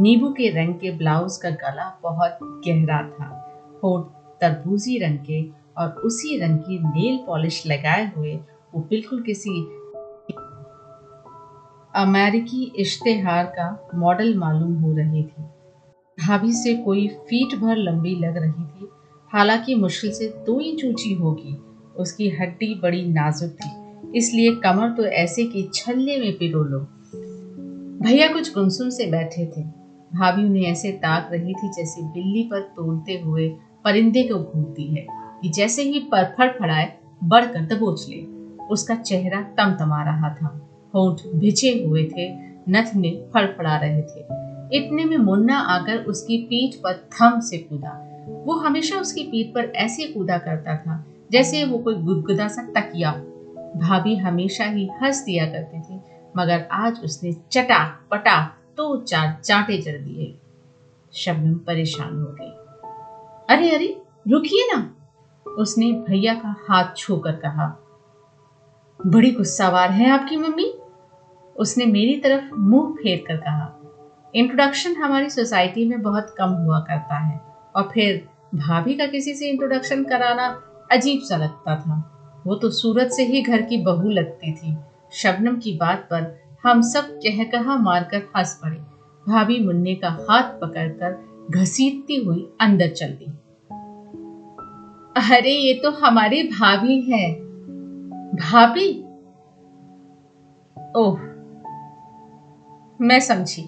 नींबू 0.00 0.30
के 0.30 0.48
रंग 0.48 0.74
के 0.74 0.90
ब्लाउज 0.90 1.36
का 1.36 1.50
गला 1.50 1.98
बहुत 2.02 2.38
गहरा 2.42 3.02
था। 3.02 3.44
होठ 3.84 4.04
तरबूजी 4.40 4.98
रंग 4.98 5.18
के 5.18 5.44
और 5.78 5.88
उसी 5.88 6.38
रंग 6.38 6.58
की 6.58 6.78
नेल 6.78 7.18
पॉलिश 7.26 7.66
लगाए 7.66 8.12
हुए, 8.16 8.36
वो 8.74 8.80
बिल्कुल 8.80 9.22
किसी 9.22 9.62
अमेरिकी 11.94 12.72
इश्तेहार 12.76 13.44
का 13.44 13.88
मॉडल 13.94 14.38
मालूम 14.38 14.74
हो 14.74 14.96
रही 14.96 15.22
थी। 15.22 15.42
भाभी 16.18 16.52
से 16.52 16.74
कोई 16.74 17.08
फीट 17.08 17.58
भर 17.58 17.76
लंबी 17.76 18.14
लग 18.14 18.36
रही 18.36 18.64
थी। 18.64 18.88
हालाँकि 19.32 19.74
मुश्किल 19.74 20.12
से 20.12 20.28
दो 20.46 20.60
इंच 20.60 20.84
ऊँची 20.84 21.14
होगी। 21.14 21.67
उसकी 21.98 22.28
हड्डी 22.28 22.80
बड़ी 22.82 23.04
नाजुक 23.06 23.50
थी। 23.50 23.88
इसलिए 24.18 24.54
कमर 24.54 24.90
तो 24.90 25.04
ऐसे 25.04 25.44
कि 25.44 25.70
छल्ले 25.74 26.18
में 26.18 26.32
पिरो 26.32 26.64
लो। 26.64 26.78
भैया 28.06 28.28
कुछ 28.28 28.54
गुमसुम 28.54 28.88
से 28.88 29.06
बैठे 29.06 29.46
थे। 29.46 29.62
भाभी 30.14 30.44
उन्हें 30.44 30.64
ऐसे 30.64 30.92
ताक 30.92 31.28
रही 31.32 31.54
थी 31.54 31.68
जैसे 31.68 32.02
बिल्ली 32.02 32.42
पर 32.42 32.60
तोड़ते 32.60 33.20
हुए 33.20 33.48
परिंदे 33.84 34.22
को 34.22 34.34
घूमती 34.34 34.94
है 34.94 35.06
कि 35.12 35.48
जैसे 35.48 35.82
ही 35.82 35.98
पर 35.98 36.24
फड़फड़ाए 36.24 36.98
बढ़कर 37.24 37.60
दबोच 37.60 38.06
ले। 38.08 38.16
उसका 38.64 38.94
चेहरा 38.94 39.40
तमतमा 39.40 40.02
रहा 40.02 40.34
था। 40.34 40.70
होंठ 40.94 41.20
भिजे 41.34 41.84
हुए 41.86 42.04
थे। 42.04 42.48
नथ 42.70 42.84
नथने 42.86 43.24
फड़फड़ा 43.34 43.76
रहे 43.76 44.02
थे। 44.02 44.20
इतने 44.76 45.04
में 45.04 45.16
मुन्ना 45.16 45.58
आकर 45.58 45.96
उसकी 45.96 46.38
पीठ 46.38 46.74
पर 46.74 46.92
थम 46.92 47.40
से 47.40 47.58
कूदा। 47.58 48.04
वो 48.46 48.52
हमेशा 48.52 48.96
उसकी 48.96 49.22
पीठ 49.22 49.46
पर 49.46 49.64
ऐसे 49.64 50.04
कूदा 50.04 50.38
करता 50.38 50.76
था 50.76 51.06
जैसे 51.30 51.64
वो 51.64 51.78
कोई 51.78 51.94
गुदगुदा 51.94 52.48
सा 52.48 52.62
तकिया 52.76 53.12
भाभी 53.76 54.16
हमेशा 54.16 54.64
ही 54.64 54.88
हंस 55.02 55.22
दिया 55.22 55.46
करती 55.46 55.80
थी, 55.80 56.00
मगर 56.36 56.66
आज 56.72 57.00
उसने 57.04 57.32
चटा 57.52 57.84
पटा 58.10 58.40
तो 58.76 58.96
चार 58.96 59.40
चांटे 59.44 59.78
चढ़ 59.82 59.98
दिए। 59.98 60.34
शबनम 61.12 61.54
परेशान 61.54 62.20
हो 62.20 62.26
गई। 62.40 62.50
अरे 63.48 63.70
अरे, 63.70 63.96
रुकिए 64.28 64.68
ना। 64.72 64.94
उसने 65.46 65.92
भैया 66.08 66.34
का 66.34 66.54
हाथ 66.68 66.94
छूकर 66.96 67.32
कहा, 67.32 67.66
बड़ी 69.00 69.30
गुस्सावार 69.30 69.90
है 69.90 70.10
आपकी 70.10 70.36
मम्मी? 70.36 70.72
उसने 71.56 71.86
मेरी 71.86 72.16
तरफ़ 72.16 72.54
मुँह 72.54 72.92
फेर 72.92 73.24
कर 73.28 73.36
कहा 73.36 73.74
इंट्रोडक्शन 74.34 74.94
हमारी 74.96 75.30
सोसाइटी 75.30 75.84
में 75.84 76.02
बहुत 76.02 76.34
कम 76.38 76.50
हुआ 76.56 76.78
करता 76.80 77.18
है, 77.18 77.40
और 77.76 77.90
फिर 77.94 78.28
भाभी 78.54 78.94
का 78.94 79.06
किसी 79.06 79.34
से 79.34 79.48
इंट्रोडक्शन 79.48 80.04
कराना 80.04 80.48
अजीब 80.92 81.20
सा 81.22 81.36
लगता 81.36 81.76
था। 81.76 82.14
वो 82.46 82.54
तो 82.54 82.70
सूरत 82.70 83.08
से 83.12 83.24
ही 83.24 83.42
घर 83.42 83.62
की 83.62 83.76
बहू 83.76 84.08
लगती 84.10 84.52
थी। 84.52 84.76
शबनम 85.12 85.56
की 85.56 85.76
बात 85.76 85.98
पर 85.98 86.42
हम 86.64 86.82
सब 86.82 87.02
कह 87.06 87.44
कहा 87.44 87.76
मारकर 87.76 88.22
हंस 88.36 88.60
पड़े। 88.64 88.76
भाभी 89.28 89.64
मुन्ने 89.64 89.94
का 89.94 90.08
हाथ 90.08 90.42
पकड़कर 90.42 91.28
घसीटती 91.50 92.16
हुई 92.16 92.52
अंदर 92.60 92.88
चल 92.88 93.06
दी। 93.06 93.24
अरे, 95.36 95.50
ये 95.50 95.74
तो 95.74 95.90
हमारी 95.90 96.42
भाभी 96.42 97.02
है। 97.02 97.34
भाभी? 98.34 99.04
ओह, 100.96 101.20
मैं 103.00 103.20
समझी। 103.20 103.62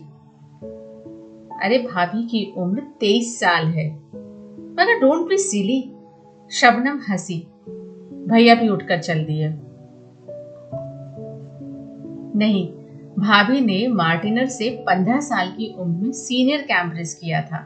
अरे, 1.64 1.78
भाभी 1.78 2.26
की 2.26 2.54
उम्र 2.56 2.80
तेईस 2.80 3.40
साल 3.40 3.66
है। 3.66 3.94
मगर 4.72 5.00
डोंट 5.00 5.28
बी 5.28 5.36
सिली। 5.36 5.94
शबनम 6.52 7.00
हँसी। 7.08 7.46
भैया 8.28 8.54
भी 8.54 8.68
उठकर 8.68 8.98
चल 8.98 9.24
दिए। 9.24 9.48
नहीं, 12.36 12.68
भाभी 13.18 13.60
ने 13.60 13.88
मार्टिनर 13.88 14.46
से 14.46 14.70
पंद्रह 14.70 15.20
साल 15.20 15.48
की 15.48 15.74
उम्र 15.78 16.04
में 16.04 16.12
सीनियर 16.12 16.60
कैंब्रिज 16.60 17.14
किया 17.14 17.42
था। 17.42 17.58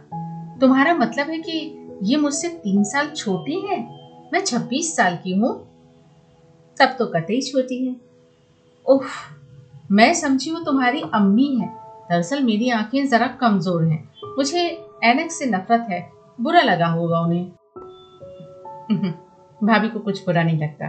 तुम्हारा 0.61 0.95
मतलब 0.95 1.31
है 1.31 1.39
कि 1.39 1.87
ये 2.03 2.17
मुझसे 2.17 2.49
तीन 2.49 2.85
साल 2.85 3.09
छोटी 3.09 3.61
है? 3.61 3.81
मैं 4.33 4.41
छब्बीस 4.41 4.97
साल 4.97 5.19
की 5.25 5.33
हूँ। 5.33 5.69
तब 6.81 6.97
तो 6.99 7.07
कतई 7.07 7.41
छोटी 7.41 7.87
है। 7.87 7.97
उफ, 8.87 9.07
मैं 9.93 10.15
समझी 10.15 10.51
वो 10.51 10.61
तुम्हारी 10.61 11.03
अम्मी 11.15 11.47
है। 11.47 11.69
दरअसल 12.11 12.43
मेरी 12.43 12.71
आँखें 12.71 13.09
जरा 13.09 13.27
कमज़ोर 13.27 13.85
हैं। 13.85 14.09
मुझे 14.25 14.89
एनेक्स 15.05 15.39
से 15.39 15.47
नफरत 15.47 15.87
है। 15.91 16.11
बुरा 16.41 16.61
लगा 16.61 16.87
होगा 16.87 17.21
उन्हें। 17.21 17.53
भाभी 18.91 19.89
को 19.89 19.99
कुछ 19.99 20.25
बुरा 20.27 20.43
नहीं 20.43 20.59
लगता। 20.59 20.89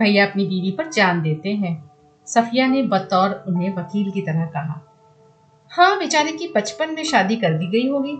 भैया 0.00 0.26
अपनी 0.26 0.44
बीवी 0.46 0.70
पर 0.70 0.90
जान 0.90 1.22
देते 1.22 1.48
हैं। 1.48 1.90
सफिया 2.26 2.66
ने 2.66 2.82
बतौर 2.82 3.44
उन्हें 3.48 3.74
वकील 3.74 4.10
की 4.10 4.20
तरह 4.20 4.46
कहा। 4.46 4.80
हाँ 5.72 5.98
बेचारे 5.98 6.32
की 6.32 6.52
बचपन 6.56 6.94
में 6.94 7.04
शादी 7.04 7.36
कर 7.36 7.54
दी 7.54 7.66
गई 7.66 7.88
होगी। 7.88 8.18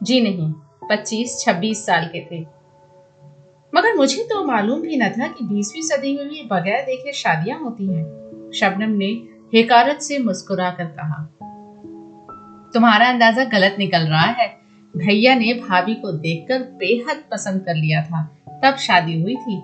जी 0.00 0.20
नहीं, 0.20 0.52
पच्चीस, 0.90 1.40
छब्बीस 1.40 1.86
साल 1.86 2.06
के 2.06 2.20
थे। 2.20 2.40
मगर 3.72 3.94
मुझे 3.94 4.22
तो 4.22 4.44
मालूम 4.44 4.80
भी 4.80 4.96
न 4.96 5.08
था 5.08 5.26
कि 5.28 5.44
बीसवीं 5.44 5.82
सदी 5.82 6.16
में 6.16 6.28
भी 6.28 6.42
बगैर 6.42 6.82
देखे 6.82 7.12
शादियाँ 7.12 7.58
होती 7.58 7.86
हैं। 7.86 8.50
शबनम 8.54 8.90
ने 8.90 9.06
हेकारत 9.54 10.00
से 10.00 10.18
मुस्कुरा 10.18 10.70
कर 10.70 10.84
कहा, 10.84 11.24
तुम्हारा 12.74 13.08
अंदाज़ा 13.08 13.44
गलत 13.44 13.76
निकल 13.78 14.06
रहा 14.06 14.26
है। 14.32 14.57
भैया 14.96 15.34
ने 15.34 15.54
भाभी 15.54 15.94
को 15.94 16.12
देखकर 16.12 16.58
बेहद 16.58 17.24
पसंद 17.30 17.60
कर 17.60 17.74
लिया 17.74 18.02
था। 18.02 18.36
तब 18.64 18.76
शादी 18.76 19.22
हुई 19.22 19.36
थी, 19.36 19.62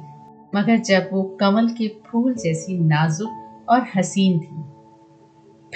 मगर 0.55 0.77
जब 0.77 1.11
वो 1.13 1.23
कमल 1.23 1.69
के 1.69 1.89
फूल 1.89 2.35
जैसी 2.35 2.79
नाजुक 2.79 3.31
और 3.69 3.87
हसीन 3.97 4.39
थी। 4.39 4.75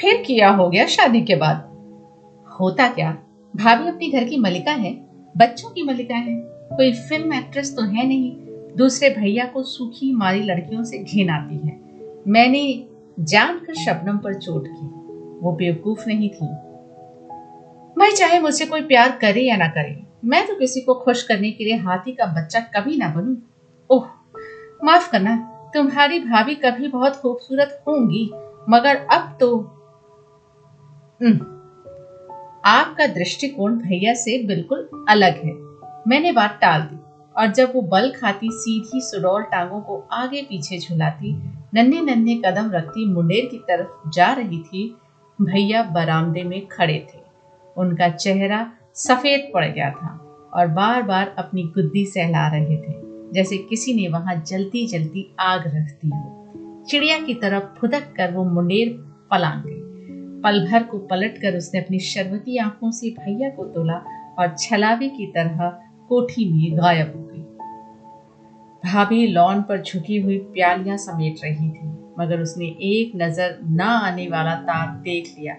फिर 0.00 0.23
किया 0.26 0.50
हो 0.50 0.69
गया 0.69 0.87
शादी 0.87 1.21
के 1.21 1.35
बाद? 1.35 1.57
होता 2.61 2.88
क्या? 2.88 3.19
भाभी 3.57 3.88
अपने 3.88 4.09
घर 4.09 4.25
की 4.25 4.37
मलिका 4.37 4.73
है, 4.73 4.95
बच्चों 5.37 5.71
की 5.71 5.83
मलिका 5.83 6.14
है, 6.14 6.35
कोई 6.47 6.93
फ़िल्म 6.93 7.33
एक्ट्रेस 7.35 7.76
तो 7.76 7.83
है 7.83 8.07
नहीं, 8.07 8.37
दूसरे 8.76 9.11
भैया 9.11 9.45
को 9.45 9.62
सूखी 9.62 10.12
मारी 10.12 10.43
लड़कियों 10.43 10.85
से 10.85 10.99
घिन 10.99 11.31
आती 11.31 11.55
है। 11.55 11.81
मैंने 12.28 12.85
जानकर 13.21 13.75
शबनम 13.75 14.19
पर 14.19 14.35
चोट 14.35 14.64
की, 14.69 14.87
वो 15.45 15.52
बेवकूफ़ 15.52 16.07
नहीं 16.07 16.31
थी। 16.31 16.67
मैं 17.99 18.11
चाहे 18.11 18.38
मुझसे 18.38 18.64
कोई 18.67 18.81
प्यार 18.83 19.12
करे 19.12 19.40
या 19.40 19.57
ना 19.57 19.67
करे, 19.69 19.95
मैं 20.25 20.47
तो 20.47 20.55
किसी 20.55 20.81
को 20.81 20.95
खुश 20.95 21.23
करने 21.23 21.50
के 21.50 21.64
लिए 21.64 21.76
हाथी 21.76 22.12
का 22.12 22.26
बच्चा 22.35 22.61
कभी 22.75 22.97
ना 22.97 23.09
बनू। 23.09 23.37
ओह, 23.90 24.05
माफ़ 24.85 25.11
करना, 25.11 25.37
तुम्हारी 25.75 26.19
भाभी 26.21 26.55
कभी 26.57 26.88
बहुत 26.88 27.17
खूबसूरत 27.17 27.83
होंगी, 27.88 28.25
मगर 28.69 28.97
अब 29.12 29.37
तो 29.40 29.57
आपका 32.67 33.07
दृष्टिकोण 33.07 33.76
भैया 33.78 34.14
से 34.14 34.38
बिल्कुल 34.47 34.88
अलग 35.09 35.45
है। 35.45 35.52
मैंने 36.09 36.33
बात 36.33 36.59
टाल 36.61 36.83
दी, 36.83 36.99
और 37.37 37.47
जब 37.47 37.73
वो 37.75 37.83
बल 37.88 38.11
खाती 38.11 38.49
सीधी 38.52 39.00
सुडौल 39.00 39.43
टांगों 39.43 39.81
को 39.81 40.02
आगे 40.12 40.43
पीछे 40.43 40.78
झुलाती 40.78 41.33
नन्हे 41.75 42.00
नन्हे 42.00 42.35
कदम 42.45 42.71
रखती 42.73 43.05
मुंडेर 43.07 43.47
की 43.47 43.59
तरफ़ 43.69 44.11
जा 44.11 44.33
रही 44.33 44.59
थी, 44.59 44.93
भैया 45.38 45.83
बरामदे 45.83 46.43
में 46.43 46.61
खड़े 46.67 46.99
थे। 47.09 47.17
उनका 47.78 48.08
चेहरा 48.08 48.66
सफ़ेद 48.97 49.50
पड़ 49.54 49.64
गया 49.64 49.90
था 49.90 50.08
और 50.54 50.66
बार 50.68 51.02
बार 51.02 51.35
अपनी 51.38 51.62
गुद्दी 51.75 52.04
सहला 52.06 52.47
रहे 52.49 52.76
थे, 52.76 52.94
जैसे 53.32 53.56
किसी 53.58 53.94
ने 53.94 54.08
वहाँ 54.08 54.35
जलती 54.47 54.87
जलती 54.87 55.26
आग 55.40 55.66
रख 55.66 55.90
दी 55.94 56.08
हो। 56.08 56.85
चिड़िया 56.88 57.18
की 57.18 57.35
तरफ़ 57.35 57.64
फुदक 57.80 58.12
कर 58.16 58.32
वो 58.32 58.44
मुंडेर 58.44 58.88
पलांग 59.30 59.62
गई। 59.62 59.87
पल 60.42 60.66
भर 60.66 60.82
को 60.82 60.99
पलट 61.06 61.38
कर 61.38 61.56
उसने 61.56 61.80
अपनी 61.80 61.99
शर्वती 62.00 62.58
आँखों 62.58 62.90
से 62.90 63.11
भैया 63.11 63.50
को 63.50 63.64
तोला 63.64 64.02
और 64.38 64.54
छलावे 64.58 65.08
की 65.08 65.26
तरह 65.26 65.70
कोठी 66.11 66.44
में 66.52 66.78
गायब 66.78 67.12
हो 67.16 67.23
गई। 67.23 67.42
भाभी 68.82 69.26
लॉन 69.26 69.62
पर 69.62 69.82
झुकी 69.82 70.18
हुई 70.18 70.38
प्यालियाँ 70.52 70.97
समेट 70.97 71.44
रही 71.44 71.70
थी, 71.70 71.88
मगर 72.18 72.40
उसने 72.40 72.66
एक 72.66 73.12
नज़र 73.16 73.58
न 73.62 73.80
आने 73.80 74.28
वाला 74.28 74.54
तार 74.62 74.94
देख 75.00 75.35
लिया। 75.38 75.54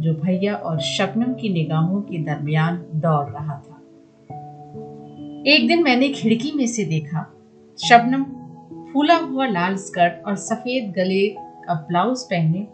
जो 0.00 0.12
भैया 0.14 0.54
और 0.54 0.80
शबनम 0.80 1.34
की 1.34 1.48
निगाहों 1.48 2.00
के 2.00 2.18
दरमियान 2.18 2.76
दौड़ 2.94 3.26
रहा 3.28 3.58
था। 3.58 3.80
एक 5.46 5.66
दिन 5.68 5.82
मैंने 5.82 6.08
खिड़की 6.08 6.52
में 6.52 6.66
से 6.66 6.84
देखा, 6.84 7.26
शबनम 7.78 8.24
फूला 8.92 9.16
हुआ 9.16 9.46
लाल 9.46 9.76
स्कर्ट 9.76 10.26
और 10.26 10.36
सफ़ेद 10.36 10.92
गले 10.92 11.28
का 11.66 11.74
ब्लाउज 11.74 12.22
पहने 12.22 12.66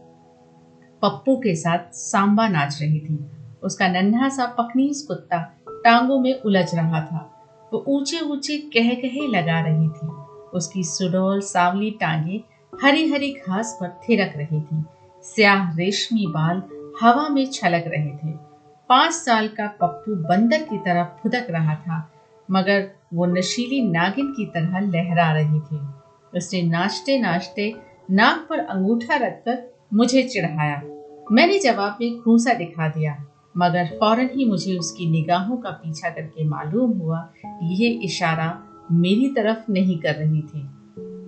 पप्पू 1.03 1.37
के 1.37 1.55
साथ 1.55 1.95
सांबा 1.95 2.49
नाच 2.49 2.79
रही 2.81 3.01
थी। 3.01 3.19
उसका 3.63 3.89
नन्हा 3.89 4.29
सा 4.29 4.47
पकनीस 4.47 5.03
कुत्ता 5.03 5.39
टांगों 5.85 6.19
में 6.21 6.41
उलझ 6.41 6.75
रहा 6.75 7.01
था। 7.01 7.27
वो 7.73 7.85
ऊँचे 7.89 8.21
ऊँचे 8.21 8.59
कह 8.59 8.95
कहे 8.95 9.27
लगा 9.27 9.61
रही 9.61 9.89
थी। 9.89 10.07
उसकी 10.55 10.83
सुडोल 10.85 11.41
सावली 11.41 11.91
टांगे 11.91 12.41
हरी 12.73 13.09
हरी 13.11 13.33
घास 13.33 13.79
पर 13.81 13.89
थिरक 13.89 14.33
रही 14.37 14.61
थी। 14.61 14.85
स्याह 15.25 15.77
रेशमी 15.77 16.27
बाल 16.29 16.63
हवा 17.01 17.29
में 17.29 17.47
छलक 17.47 17.85
रहे 17.87 18.11
थे। 18.11 18.33
पाँच 18.91 19.13
साल 19.13 19.49
का 19.49 19.67
पप्पू 19.81 20.15
बंदर 20.25 20.63
की 20.63 20.79
तरह 20.79 21.05
फुदक 21.23 21.47
रहा 21.51 21.75
था, 21.75 21.99
मगर 22.49 22.89
वो 23.15 23.27
नशीली 23.29 23.81
नागिन 23.83 24.27
की 24.33 24.45
तरह 24.47 24.81
लहरा 24.81 25.31
रही 25.33 25.61
थी। 25.61 25.81
उसने 26.33 26.63
नाचते 26.63 27.19
नाचते 27.19 27.73
नाक 28.11 28.47
पर 28.51 28.59
अंगूठा 28.59 29.17
रखकर 29.17 29.63
मुझे 29.95 30.23
चिढ़ाया। 30.23 30.81
मैंने 31.33 31.59
जवाब 31.59 31.99
में 32.01 32.21
खूसा 32.21 32.55
दिखा 32.55 32.89
दिया, 32.89 33.17
मगर 33.55 33.87
फ़ौरन 34.01 34.29
ही 34.35 34.45
मुझे 34.45 34.77
उसकी 34.79 35.11
निगाहों 35.11 35.57
का 35.57 35.71
पीछा 35.71 36.11
करके 36.11 36.45
मालूम 36.45 36.99
हुआ 36.99 37.27
ये 37.63 37.89
इशारा 38.05 38.53
मेरी 38.93 39.29
तरफ़ 39.29 39.71
नहीं 39.73 39.99
कर 39.99 40.15
रही 40.15 40.43
थी। 40.43 40.63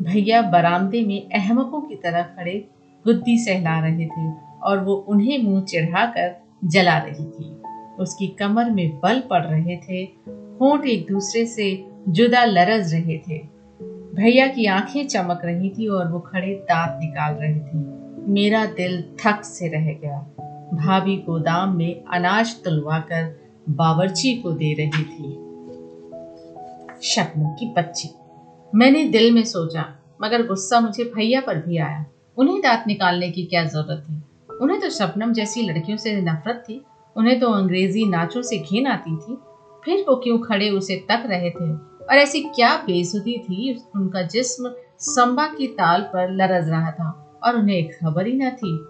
भैया 0.02 0.42
बरामदे 0.42 1.04
में 1.06 1.30
अहमकों 1.30 1.80
की 1.80 1.96
तरह 1.96 2.22
खड़े 2.36 2.64
गुद्दी 3.04 3.38
सहला 3.38 3.78
रहे 3.80 4.06
थे। 4.06 4.30
और 4.64 4.84
वो 4.84 4.94
उन्हें 4.94 5.42
मुँह 5.42 5.62
चढ़ाकर 5.62 6.42
जला 6.64 6.98
रही 6.98 7.24
थी। 7.24 7.62
उसकी 7.98 8.26
कमर 8.26 8.70
में 8.70 9.00
बल 9.00 9.20
पड़ 9.20 9.42
रहे 9.42 9.76
थे, 9.76 10.02
होंठ 10.28 10.86
एक 10.86 11.06
दूसरे 11.12 11.46
से 11.46 11.86
जुदा 12.08 12.44
लरज 12.44 12.94
रहे 12.94 13.18
थे। 13.18 13.38
भैया 14.14 14.46
की 14.46 14.66
आँखें 14.66 15.06
चमक 15.06 15.40
रही 15.44 15.70
थी 15.70 15.88
और 15.88 16.12
वो 16.12 16.20
खड़े 16.20 16.54
दांत 16.54 17.00
निकाल 17.00 17.34
रहे 17.34 17.58
थे। 17.58 18.02
मेरा 18.32 18.66
दिल 18.66 19.02
थक 19.02 19.44
से 19.44 19.68
रह 19.68 19.92
गया। 19.92 20.18
भाभी 20.74 21.16
गोदाम 21.16 21.76
में 21.76 22.04
अनाज 22.04 22.54
तुलवाकर 22.64 23.40
बावर्ची 23.68 24.34
को 24.34 24.52
दे 24.52 24.72
रही 24.72 25.04
थी। 25.04 25.32
शबनम 27.02 27.46
की 27.46 27.74
बच्ची। 27.74 28.08
मैंने 28.74 29.04
दिल 29.04 29.34
में 29.34 29.44
सोचा, 29.44 29.84
मगर 30.22 30.46
गुस्सा 30.46 30.80
मुझे 30.80 31.04
भैया 31.04 31.40
पर 31.40 31.58
भी 31.58 31.78
आया। 31.78 32.06
उन्हें 32.36 32.60
दांत 32.60 32.84
निकालने 32.86 33.30
की 33.30 33.44
क्या 33.44 33.64
ज़रूरत 33.64 34.04
थी 34.10 34.22
उन्हें 34.60 34.80
तो 34.80 34.90
शबनम 34.90 35.32
जैसी 35.32 35.62
लड़कियों 35.62 35.96
से 35.96 36.20
नफरत 36.20 36.64
थी, 36.68 36.84
उन्हें 37.16 37.40
तो 37.40 37.52
अंग्रेज़ी 37.52 38.04
नाचों 38.04 38.42
से 38.42 38.58
घिन 38.58 38.86
आती 38.86 39.16
थी, 39.16 39.38
फिर 39.84 40.04
वो 40.08 40.16
क्यों 40.16 40.38
खड़े 40.38 40.70
उसे 40.70 40.96
तक 40.96 41.22
रहे 41.26 41.50
थे? 41.50 41.92
और 42.02 42.14
ऐसी 42.14 42.42
क्या 42.42 42.76
बेसुदी 42.76 43.38
थी 43.38 43.82
उनका 43.96 44.22
जिस्म 44.22 44.72
संबा 44.98 45.46
की 45.46 45.66
ताल 45.66 46.02
पर 46.02 46.30
लरज 46.30 46.68
रहा 46.68 46.90
था 46.90 47.40
और 47.44 47.56
उन्हें 47.56 47.76
एक 47.76 47.94
खबर 47.94 48.26
ही 48.26 48.32
न 48.32 48.50
थी। 48.50 48.88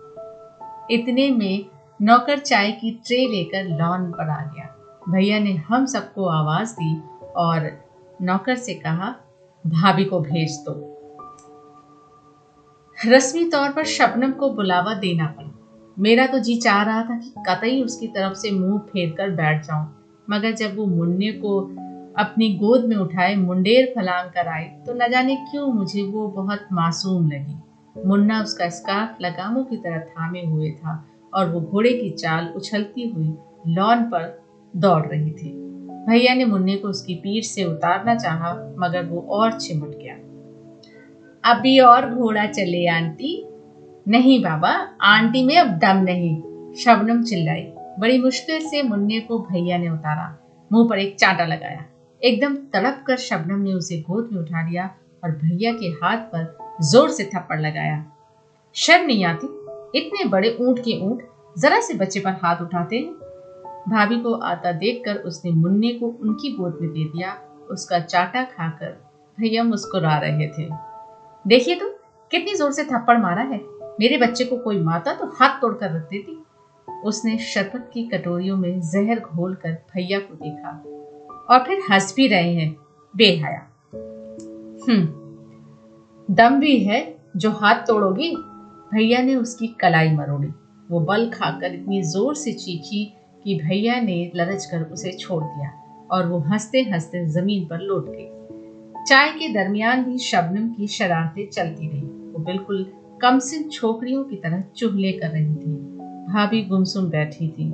इतने 0.95 1.31
में 1.31 1.67
नौकर 2.03 2.39
चाय 2.39 2.73
की 2.73 2.91
ट्रे 2.91 3.17
लेकर 3.17 3.65
लॉन 3.65 4.11
पर 4.11 4.31
आ 4.31 4.41
गया। 4.41 4.99
भैया 5.09 5.39
ने 5.39 5.53
हम 5.53 5.87
सबको 5.87 6.27
आवाज़ 6.27 6.73
दी 6.73 7.01
और 7.37 7.71
नौकर 8.23 8.57
से 8.57 8.75
कहा, 8.75 9.15
भाभी 9.67 10.05
को 10.05 10.21
भेज 10.21 10.65
दो। 10.69 10.89
रस्मी 13.07 13.45
तौर 13.45 13.71
पर 13.71 13.85
शबनम 13.85 14.33
को 14.33 14.51
बुलावा 14.51 14.95
देना 14.95 15.27
पड़ा। 15.27 15.52
मेरा 15.99 16.27
तो 16.27 16.39
जी 16.39 16.57
चाह 16.57 16.83
रहा 16.83 17.03
था 17.03 17.19
कि 17.19 17.33
कतई 17.49 17.83
उसकी 17.83 18.07
तरफ़ 18.07 18.35
से 18.35 18.51
मुँह 18.51 18.79
फेर 18.79 19.11
कर 19.11 19.31
बैठ 19.31 19.65
जाऊँ। 19.67 19.87
मगर 20.31 20.53
जब 20.53 20.77
वो 20.77 20.87
मुन्ने 20.87 21.33
को 21.33 21.59
अपनी 22.19 22.49
गोद 22.55 22.85
में 22.85 22.97
उठाए, 22.97 23.35
मुंडेर 23.37 23.93
फलांग 23.97 24.31
कर 24.31 24.49
आई 24.49 24.65
तो 24.87 24.95
न 24.95 25.11
जाने 25.11 25.37
क्यों 25.37 25.67
मुझे 25.67 26.03
वो 26.03 26.29
बहुत 26.29 26.67
मासूम 26.73 27.31
लगी। 27.31 27.57
मुन्ना 28.07 28.43
उसका 28.43 28.69
स्कार्फ 28.69 29.21
लगामों 29.21 29.65
की 29.65 29.77
तरह 29.77 29.99
थामे 29.99 30.45
हुए 30.45 30.71
था 30.71 31.05
और 31.35 31.49
वो 31.49 31.61
घोड़े 31.61 31.93
की 31.93 32.11
चाल 32.11 32.53
उछलती 32.57 33.09
हुई 33.09 33.35
लॉन 33.67 34.03
पर 34.05 34.43
दौड़ 34.77 35.07
रही 35.07 35.31
थी। 35.31 35.53
भैया 36.09 36.35
ने 36.35 36.45
मुन्ने 36.45 36.77
को 36.77 36.89
उसकी 36.89 37.15
पीठ 37.15 37.45
से 37.45 37.65
उतारना 37.65 38.15
चाहा, 38.15 38.53
मगर 38.79 39.05
वो 39.05 39.21
और 39.21 39.53
चिमट 39.53 39.89
गया। 39.89 40.15
अभी 41.45 41.79
और 41.79 42.11
घोड़ा 42.11 42.47
चले 42.47 42.87
आंटी 42.87 43.49
नहीं 44.09 44.43
बाबा, 44.43 44.69
आंटी 45.01 45.45
में 45.45 45.57
अब 45.57 45.67
दम 45.79 45.97
नहीं। 45.97 46.75
शबनम 46.75 47.23
चिल्लाई। 47.23 47.63
बड़ी 47.99 48.19
मुश्किल 48.19 48.61
से 48.61 48.83
मुन्ने 48.83 49.21
को 49.21 49.39
भैया 49.39 49.79
ने 49.79 49.89
उतारा। 49.89 50.27
मुँह 50.73 50.89
पर 50.89 50.99
एक 50.99 51.17
चांटा 51.19 51.45
लगाया। 51.45 51.85
एकदम 52.23 52.57
तड़प 52.73 53.05
कर 53.07 53.17
शबनम 53.17 53.61
ने 53.61 53.73
उसे 53.73 54.01
गोद 54.01 54.29
में 54.33 54.41
उठा 54.41 54.69
लिया 54.69 54.91
और 55.25 55.31
भैया 55.31 55.73
के 55.73 55.87
हाथ 55.87 56.17
पर 56.35 56.77
ज़ोर 56.83 57.11
से 57.11 57.25
थप्पड़ 57.25 57.61
लगाया। 57.61 58.05
शर्म 58.75 59.07
नहीं 59.07 59.25
आती? 59.25 59.47
इतने 59.99 60.25
बड़े 60.25 60.57
ऊँट 60.61 60.79
के 60.79 61.01
ऊँट 61.01 61.23
जरा 61.59 61.81
से 61.81 61.95
बच्चे 61.95 62.21
पर 62.21 62.31
हाथ 62.31 62.63
उठाते 62.63 62.97
हैं। 62.97 63.13
भाभी 63.89 64.21
को 64.21 64.35
आता 64.35 64.73
देखकर 64.73 65.17
उसने 65.17 65.51
मुन्ने 65.51 65.93
को 65.93 66.07
उनकी 66.07 66.53
गोद 66.53 66.79
में 66.81 66.91
दे 66.91 67.05
दिया। 67.05 67.37
उसका 67.71 67.99
चाटा 67.99 68.43
खाकर 68.45 69.01
भैया 69.39 69.65
मुस्कुरा 69.65 70.19
रहे 70.19 70.49
थे। 70.49 70.69
देखिए 71.47 71.75
तो 71.75 71.89
कितनी 72.31 72.55
ज़ोर 72.55 72.73
से 72.73 72.85
थप्पड़ 72.85 73.19
मारा 73.19 73.43
है। 73.43 73.59
मेरे 74.01 74.17
बच्चे 74.19 74.45
को 74.45 74.57
कोई 74.57 74.79
माता 74.79 75.13
तो 75.15 75.27
हाथ 75.35 75.61
तोड़कर 75.61 75.91
रख 75.91 76.03
देती। 76.03 76.39
उसने 77.05 77.37
शरबत 77.39 77.91
की 77.95 78.03
कटोरियों 78.05 78.57
में 78.57 78.81
जहर 78.81 79.21
घोल 79.21 79.55
कर 79.55 79.73
भैया 79.73 80.19
को 80.19 80.35
देखा 80.35 80.71
और 81.51 81.65
फिर 81.65 81.83
हंस 81.91 82.15
भी 82.17 82.27
रहे 82.27 82.55
हैं, 82.55 82.77
बेहया। 83.15 83.69
हम्म 84.89 86.35
दम 86.35 86.59
भी 86.61 86.79
है 86.79 87.01
जो 87.37 87.51
हाथ 87.51 87.75
तोड़ोगी, 87.75 88.31
भैया 88.95 89.23
ने 89.23 89.35
उसकी 89.37 89.67
कलाई 89.81 90.11
मरोड़ी। 90.11 90.49
वो 90.91 91.01
बल 91.01 91.29
खाकर 91.31 91.75
इतनी 91.75 92.03
ज़ोर 92.03 92.35
से 92.35 92.53
चीखी 92.53 93.05
कि 93.45 93.55
भैया 93.55 94.01
ने 94.01 94.33
लरज 94.37 94.65
कर 94.67 94.83
उसे 94.83 95.13
छोड़ 95.13 95.43
दिया 95.45 95.71
और 96.11 96.27
वो 96.27 96.39
हँसते 96.39 96.81
हँसते 96.83 97.25
ज़मीन 97.27 97.67
पर 97.67 97.81
लौट 97.81 98.09
गई। 98.09 99.05
चाय 99.05 99.31
के 99.31 99.53
दरमियान 99.53 100.05
भी 100.05 100.19
शबनम 100.19 100.69
की 100.69 100.87
शरारतें 100.87 101.49
चलती 101.51 101.89
रही। 101.89 102.33
वो 102.33 102.45
बिल्कुल 102.45 102.85
कमसिन 103.23 103.69
छोकरियों 103.69 104.23
की 104.25 104.37
तरह 104.37 104.63
चुहले 104.77 105.13
कर 105.13 105.31
रही 105.31 105.55
थी। 105.55 105.73
भाभी 106.33 106.63
गुमसुम 106.63 107.09
बैठी 107.11 107.49
थी। 107.49 107.71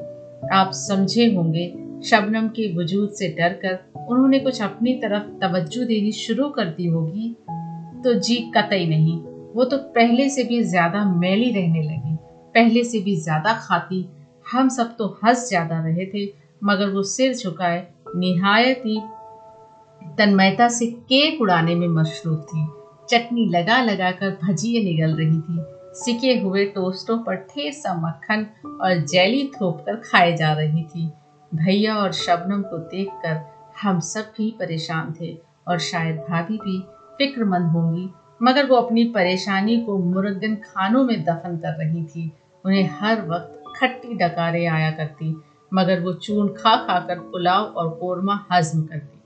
आप 0.52 0.70
समझे 0.72 1.26
होंगे, 1.34 1.66
शबनम 2.04 2.48
के 2.48 2.66
वजूद 2.76 3.10
से 3.10 3.28
डरकर 3.28 4.04
उन्होंने 4.10 4.38
कुछ 4.38 4.60
अपनी 4.62 4.94
तरफ़ 4.94 5.30
तवज्जो 5.40 5.84
देनी 5.84 6.12
शुरू 6.12 6.48
कर 6.48 6.68
दी 6.68 6.86
होगी। 6.86 7.28
तो 8.04 8.14
जी 8.14 8.38
कतई 8.56 8.86
नहीं, 8.86 9.16
वो 9.54 9.64
तो 9.64 9.78
पहले 9.78 10.28
से 10.28 10.44
भी 10.44 10.62
ज़्यादा 10.62 11.04
मैली 11.04 11.50
रहने 11.50 11.82
लगी, 11.82 12.16
पहले 12.54 12.84
से 12.84 13.00
भी 13.00 13.16
ज़्यादा 13.16 13.52
खाती। 13.52 14.06
हम 14.46 14.68
सब 14.68 14.96
तो 14.98 15.06
हंस 15.24 15.48
ज़्यादा 15.48 15.78
रहे 15.80 16.06
थे, 16.06 16.30
मगर 16.62 16.88
वो 16.88 17.02
सिर 17.02 17.34
झुकाए, 17.34 17.84
निहायत 18.16 18.82
ही 18.86 19.00
तन्मयता 20.18 20.68
से 20.68 20.86
केक 20.86 21.40
उड़ाने 21.40 21.74
में 21.74 21.88
मशरूफ 21.88 22.44
थी। 22.44 22.66
चटनी 23.10 23.48
लगा 23.48 23.82
लगा 23.82 24.10
कर 24.10 24.30
भजिए 24.44 24.82
निगल 24.84 25.14
रही 25.16 25.40
थी। 25.40 25.64
सिके 25.94 26.38
हुए 26.38 26.64
टोस्टों 26.64 27.18
पर 27.18 27.36
ठेस 27.50 27.82
सा 27.82 27.94
मक्खन 27.94 28.46
और 28.80 28.96
जेली 29.04 29.46
थोप 29.46 29.80
कर 29.86 29.96
खाए 29.96 30.36
जा 30.36 30.52
रही 30.52 30.82
थी। 30.82 31.06
भैया 31.52 31.96
और 31.96 32.12
शबनम 32.12 32.62
को 32.62 32.78
देखकर 32.78 33.40
हम 33.82 34.00
सब 34.00 34.32
भी 34.36 34.50
परेशान 34.58 35.14
थे 35.20 35.36
और 35.68 35.78
शायद 35.78 36.16
भाभी 36.16 36.56
भी 36.56 36.80
फिक्रमंद 37.18 37.66
होंगी, 37.66 38.08
मगर 38.42 38.66
वो 38.66 38.76
अपनी 38.76 39.04
परेशानी 39.04 39.80
को 39.80 39.98
मुरगन 39.98 40.54
खानों 40.54 41.04
में 41.04 41.22
दफन 41.24 41.56
कर 41.56 41.78
रही 41.78 42.04
थी। 42.04 42.30
उन्हें 42.64 42.90
हर 42.92 43.22
वक्त 43.28 43.62
खट्टी 43.76 44.14
डकारे 44.14 44.64
आया 44.66 44.90
करती, 44.90 45.34
मगर 45.74 46.00
वो 46.00 46.12
चून 46.12 46.48
खा 46.48 46.76
खा 46.76 46.98
कर 47.00 47.18
पुलाव 47.18 47.64
और 47.64 47.88
कोरमा 47.90 48.46
हजम 48.52 48.82
करती। 48.82 49.18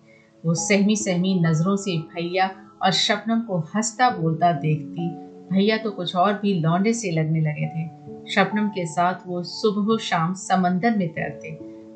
वो 0.45 0.55
सहमी 0.55 0.97
सहमी 0.97 1.35
नज़रों 1.41 1.77
से 1.77 1.97
भैया 1.99 2.51
और 2.83 2.93
शबनम 2.93 3.41
को 3.41 3.59
हंसता 3.59 4.11
बोलता 4.11 4.53
देखती 4.53 5.11
भैया 5.53 5.77
तो 5.77 5.91
कुछ 5.91 6.17
और 6.17 6.33
भी 6.33 6.55
लौंडे 6.55 6.93
से 6.93 7.11
लगने 7.11 7.41
लगे 7.41 7.67
थे। 7.67 7.89
शबनम 8.31 8.69
के 8.69 8.87
साथ 8.87 9.15
वो 9.27 9.43
सुबह 9.43 9.97
शाम 10.05 10.35
समंदर 10.35 10.97
में 10.97 11.09
तैरते। 11.09 11.51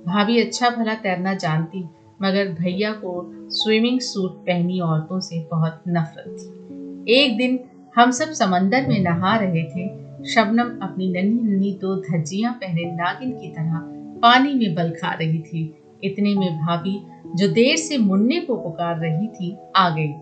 भाभी 0.07 0.41
अच्छा 0.41 0.71
भला 0.71 0.95
तैरना 0.95 1.35
जानती, 1.35 1.85
मगर 2.23 2.49
भैया 2.53 2.93
को 2.93 3.33
स्विमिंग 3.51 4.01
सूट 4.01 4.33
पहनी 4.33 4.81
औरतों 4.81 5.21
से 5.21 5.49
बहुत 5.51 5.83
नफरत। 5.89 6.37
थी 6.41 7.15
एक 7.15 7.37
दिन 7.37 7.59
हम 7.97 8.11
सब 8.11 8.33
समंदर 8.33 8.87
में 8.87 8.99
नहा 9.01 9.37
रहे 9.37 9.65
थे। 9.65 9.89
शबनम 10.25 10.79
अपनी 10.83 11.09
नन्ही 11.09 11.43
नन्ही 11.43 11.73
दो 11.73 11.97
धज्जियाँ 11.97 12.53
पहने 12.53 12.85
नागिन 12.85 13.31
की 13.31 13.49
तरह 13.49 13.81
पानी 14.23 14.55
में 14.55 14.75
बल 14.75 14.91
खा 14.91 15.13
रही 15.15 15.39
थी। 15.39 15.83
इतने 16.05 16.35
में 16.35 16.59
भाभी 16.59 16.99
जो 17.37 17.49
देर 17.49 17.77
से 17.77 17.99
मुन्ने 17.99 18.41
को 18.41 18.57
पुकार 18.57 18.99
रही 18.99 19.27
थी, 19.27 19.57
आ 19.77 19.89
गई। 19.91 20.13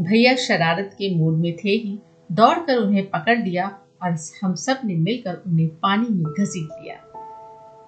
भैया 0.00 0.34
शरारत 0.36 0.90
के 0.92 1.16
मूड 1.16 1.36
में 1.36 1.56
थे 1.56 1.70
ही, 1.70 1.98
दौड़कर 2.32 2.76
उन्हें 2.76 3.10
पकड़ 3.10 3.38
लिया 3.38 3.78
और 4.02 4.16
हम 4.42 4.54
सबने 4.54 4.94
मिलकर 4.94 5.42
उन्हें 5.46 5.68
पानी 5.68 6.06
में 6.08 6.24
घसीट 6.24 6.68
लिया। 6.82 6.96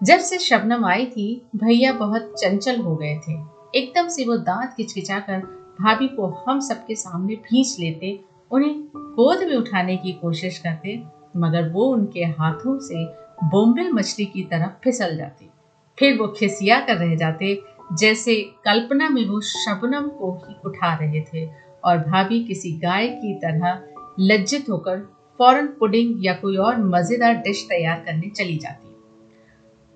जब 0.02 0.18
से 0.18 0.38
शबनम 0.38 0.84
आई 0.84 1.06
थी, 1.06 1.42
भैया 1.56 1.92
बहुत 1.92 2.34
चंचल 2.38 2.80
हो 2.80 2.96
गए 2.96 3.20
थे। 3.28 3.32
एकदम 3.78 4.08
से 4.08 4.24
वो 4.24 4.36
दांत 4.36 4.74
किचकिचाकर 4.76 5.38
भाभी 5.80 6.08
को 6.08 6.26
हम 6.26 6.60
सबके 6.60 6.94
सामने 6.94 7.34
भींच 7.34 7.76
लेते, 7.80 8.20
उन्हें 8.50 8.80
गोद 8.96 9.38
में 9.38 9.56
उठाने 9.56 9.96
की 9.96 10.12
कोशिश 10.12 10.58
करते, 10.58 11.02
मगर 11.36 11.68
वो 11.68 11.84
उनके 11.84 12.20
हाथों 12.20 12.78
से 12.78 13.04
बोम्बे 13.44 13.82
मछली 13.82 14.26
की 14.26 14.42
तरह 14.42 14.72
फिसल 14.84 15.16
जाती। 15.16 15.50
फिर 15.98 16.18
वो 16.18 16.28
खिसिया 16.28 16.80
कर 16.80 16.96
रह 16.96 17.16
जाते, 17.16 17.62
जैसे 17.92 18.34
कल्पना 18.64 19.08
में 19.08 19.26
वो 19.26 19.40
शबनम 19.40 20.08
को 20.08 20.42
ही 20.48 20.54
उठा 20.64 20.94
रहे 20.94 21.20
थे। 21.20 21.67
और 21.84 21.98
भाभी 21.98 22.44
किसी 22.44 22.70
गाय 22.72 23.08
की 23.08 23.34
तरह 23.34 23.82
लज्जित 24.20 24.68
होकर 24.70 24.98
फ़ौरन 25.38 25.66
पुडिंग 25.66 26.26
या 26.26 26.32
कोई 26.32 26.56
और 26.56 26.76
मज़ेदार 26.84 27.34
डिश 27.34 27.64
तैयार 27.68 28.02
करने 28.06 28.30
चली 28.30 28.56
जाती। 28.56 28.86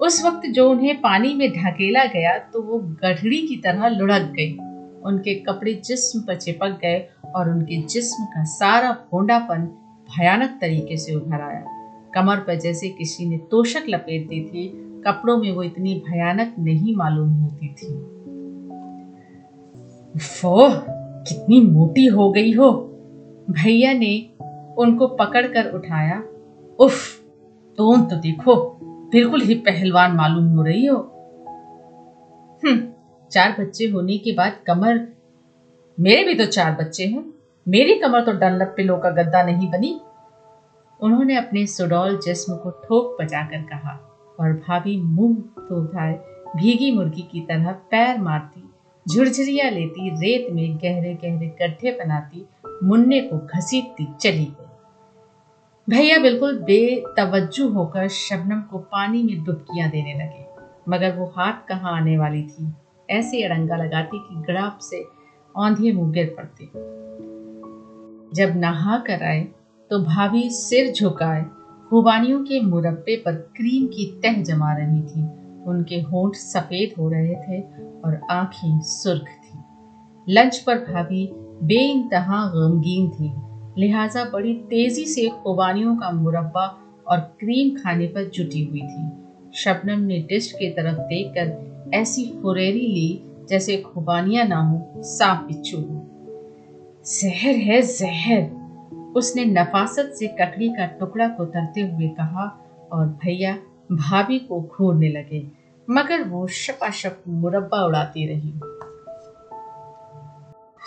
उस 0.00 0.24
वक्त 0.24 0.46
जो 0.46 0.70
उन्हें 0.70 1.00
पानी 1.00 1.34
में 1.34 1.50
ढकेला 1.52 2.04
गया 2.04 2.38
तो 2.38 2.62
वो 2.62 2.78
गढ़ड़ी 2.78 3.46
की 3.46 3.56
तरह 3.56 3.88
लुढ़क 3.88 4.32
गई। 4.36 4.52
उनके 5.02 5.34
कपड़े 5.34 5.74
जिस्म 5.74 6.20
पर 6.20 6.36
चिपक 6.36 6.78
गए 6.82 7.06
और 7.34 7.50
उनके 7.50 7.82
जिस्म 7.82 8.24
का 8.24 8.44
सारा 8.44 8.92
फोंडापन 9.10 9.66
भयानक 10.08 10.58
तरीके 10.60 10.96
से 10.96 11.14
उभर 11.14 11.40
आया। 11.40 11.64
कमर 12.14 12.36
पर 12.36 12.58
जैसे 12.58 12.88
किसी 12.88 13.28
ने 13.28 13.38
तोशक 13.50 13.84
लपेट 13.88 14.28
दी 14.28 14.40
थी, 14.44 14.68
कपड़ों 15.06 15.36
में 15.36 15.52
वो 15.52 15.62
इतनी 15.62 15.94
भयानक 16.08 16.54
नहीं 16.58 16.96
मालूम 16.96 17.30
होती 17.32 17.68
थी। 17.68 17.92
कितनी 21.28 21.60
मोटी 21.60 22.06
हो 22.06 22.30
गई 22.32 22.52
हो। 22.52 22.70
भैया 23.50 23.92
ने 23.92 24.30
उनको 24.78 25.06
पकड़कर 25.06 25.70
उठाया। 25.70 26.22
उफ 26.80 27.20
तुम 27.78 28.04
तो 28.04 28.16
देखो, 28.16 28.78
बिल्कुल 29.12 29.40
ही 29.40 29.54
पहलवान 29.54 30.12
मालूम 30.12 30.48
हो 30.48 30.62
रही 30.62 30.86
हो। 30.86 30.96
हम्म 32.64 32.80
चार 33.32 33.56
बच्चे 33.60 33.86
होने 33.86 34.16
के 34.18 34.32
बाद 34.32 34.56
कमर, 34.66 35.08
मेरे 36.00 36.24
भी 36.24 36.34
तो 36.34 36.44
चार 36.44 36.72
बच्चे 36.72 37.06
हैं। 37.06 37.24
मेरी 37.68 37.94
कमर 37.94 38.24
तो 38.24 38.32
डनलप 38.32 38.74
पिलो 38.76 38.96
का 38.96 39.10
गद्दा 39.10 39.42
नहीं 39.42 39.70
बनी। 39.70 40.00
उन्होंने 41.00 41.36
अपने 41.36 41.66
सुडौल 41.66 42.18
जिस्म 42.24 42.56
को 42.56 42.70
ठोक 42.70 43.22
बजाकर 43.22 43.62
कहा 43.62 43.92
और 44.40 44.52
भाभी 44.52 44.96
मुँह 44.96 45.36
तो 45.68 45.82
उठाए 45.82 46.12
भीगी 46.56 46.92
मुर्गी 46.92 47.22
की 47.22 47.40
तरह 47.40 47.72
पैर 47.72 48.20
मारती। 48.20 48.71
झुरझुरिया 49.06 49.68
लेती, 49.70 50.08
रेत 50.10 50.46
में 50.52 50.76
गहरे 50.76 51.14
गहरे 51.14 51.46
गड्ढे 51.60 51.90
बनाती, 51.92 52.44
मुन्ने 52.84 53.20
को 53.20 53.38
घसीटती, 53.38 54.06
चली 54.20 54.44
गई। 54.44 54.66
भैया 55.88 56.18
बिल्कुल 56.18 56.58
बेतवज्जो 56.58 57.68
होकर 57.68 58.08
शबनम 58.08 58.60
को 58.60 58.78
पानी 58.78 59.22
में 59.22 59.42
डुबकियाँ 59.44 59.90
देने 59.90 60.14
लगे, 60.14 60.44
मगर 60.88 61.16
वो 61.16 61.26
हाथ 61.36 61.66
कहाँ 61.68 61.96
आने 61.96 62.16
वाली 62.18 62.42
थी? 62.42 62.72
ऐसे 63.10 63.42
अड़ंगा 63.42 63.76
लगाती 63.76 64.18
कि 64.18 64.42
गड़ाप 64.42 64.78
से 64.82 65.04
औंधे 65.54 65.92
मुँह 65.92 66.12
गिर 66.12 66.34
पड़ते। 66.38 66.64
जब 68.34 68.56
नहा 68.56 68.98
कर 68.98 69.22
आए 69.22 69.42
तो 69.90 69.98
भाभी 69.98 70.48
सिर 70.50 70.92
झुकाए 70.92 71.44
खुबानियों 71.90 72.42
के 72.44 72.60
मुरब्बे 72.60 73.16
पर 73.16 73.32
क्रीम 73.56 73.86
की 73.86 74.06
तह 74.22 74.42
जमा 74.42 74.72
रही 74.72 75.00
थी। 75.02 75.41
उनके 75.66 76.00
होंठ 76.00 76.34
सफ़ेद 76.34 76.94
हो 76.98 77.08
रहे 77.08 77.34
थे 77.34 77.60
और 78.04 78.20
आँखें 78.30 78.80
सुर्ख 78.80 79.24
थी। 79.24 79.58
लंच 80.28 80.58
पर 80.58 80.76
भाभी 80.76 81.30
बेइंतहा 81.62 82.46
गमगीन 82.46 83.10
थी। 83.10 83.32
लिहाजा 83.80 84.24
बड़ी 84.24 84.54
तेज़ी 84.54 85.06
से 85.06 85.28
खुबानियों 85.28 85.96
का 85.96 86.10
मुरब्बा 86.10 86.78
और 87.08 87.20
क्रीम 87.20 87.82
खाने 87.82 88.06
पर 88.06 88.24
जुटी 88.24 88.64
हुई 88.64 88.80
थी। 88.80 89.10
शबनम 89.54 90.00
ने 90.00 90.18
डिश 90.18 90.52
की 90.52 90.70
तरफ़ 90.70 90.98
देखकर 90.98 91.72
ऐसी 91.94 92.38
फुरेरी 92.42 92.86
ली 92.86 93.24
जैसे 93.48 93.76
खुबानियाँ 93.76 94.44
ना 94.44 94.56
हो, 94.56 94.92
सांप 94.96 95.38
बिच्छू 95.46 95.78
हो। 95.78 96.06
जहर 97.04 97.54
है, 97.54 97.82
जहर! 97.82 98.62
उसने 99.16 99.44
नफासत 99.44 100.12
से 100.18 100.26
ककड़ी 100.26 100.68
का 100.68 100.86
टुकड़ा 100.86 101.28
कोतरते 101.28 101.80
हुए 101.80 102.08
कहा 102.08 102.64
और 102.92 103.06
भैया 103.06 103.58
भाभी 103.92 104.38
को 104.38 104.60
घूरने 104.62 105.08
लगे, 105.08 105.46
मगर 105.90 106.22
वो 106.22 106.46
शपाशप 106.46 107.22
मुरब्बा 107.28 107.84
उड़ाती 107.84 108.26
रही। 108.26 108.52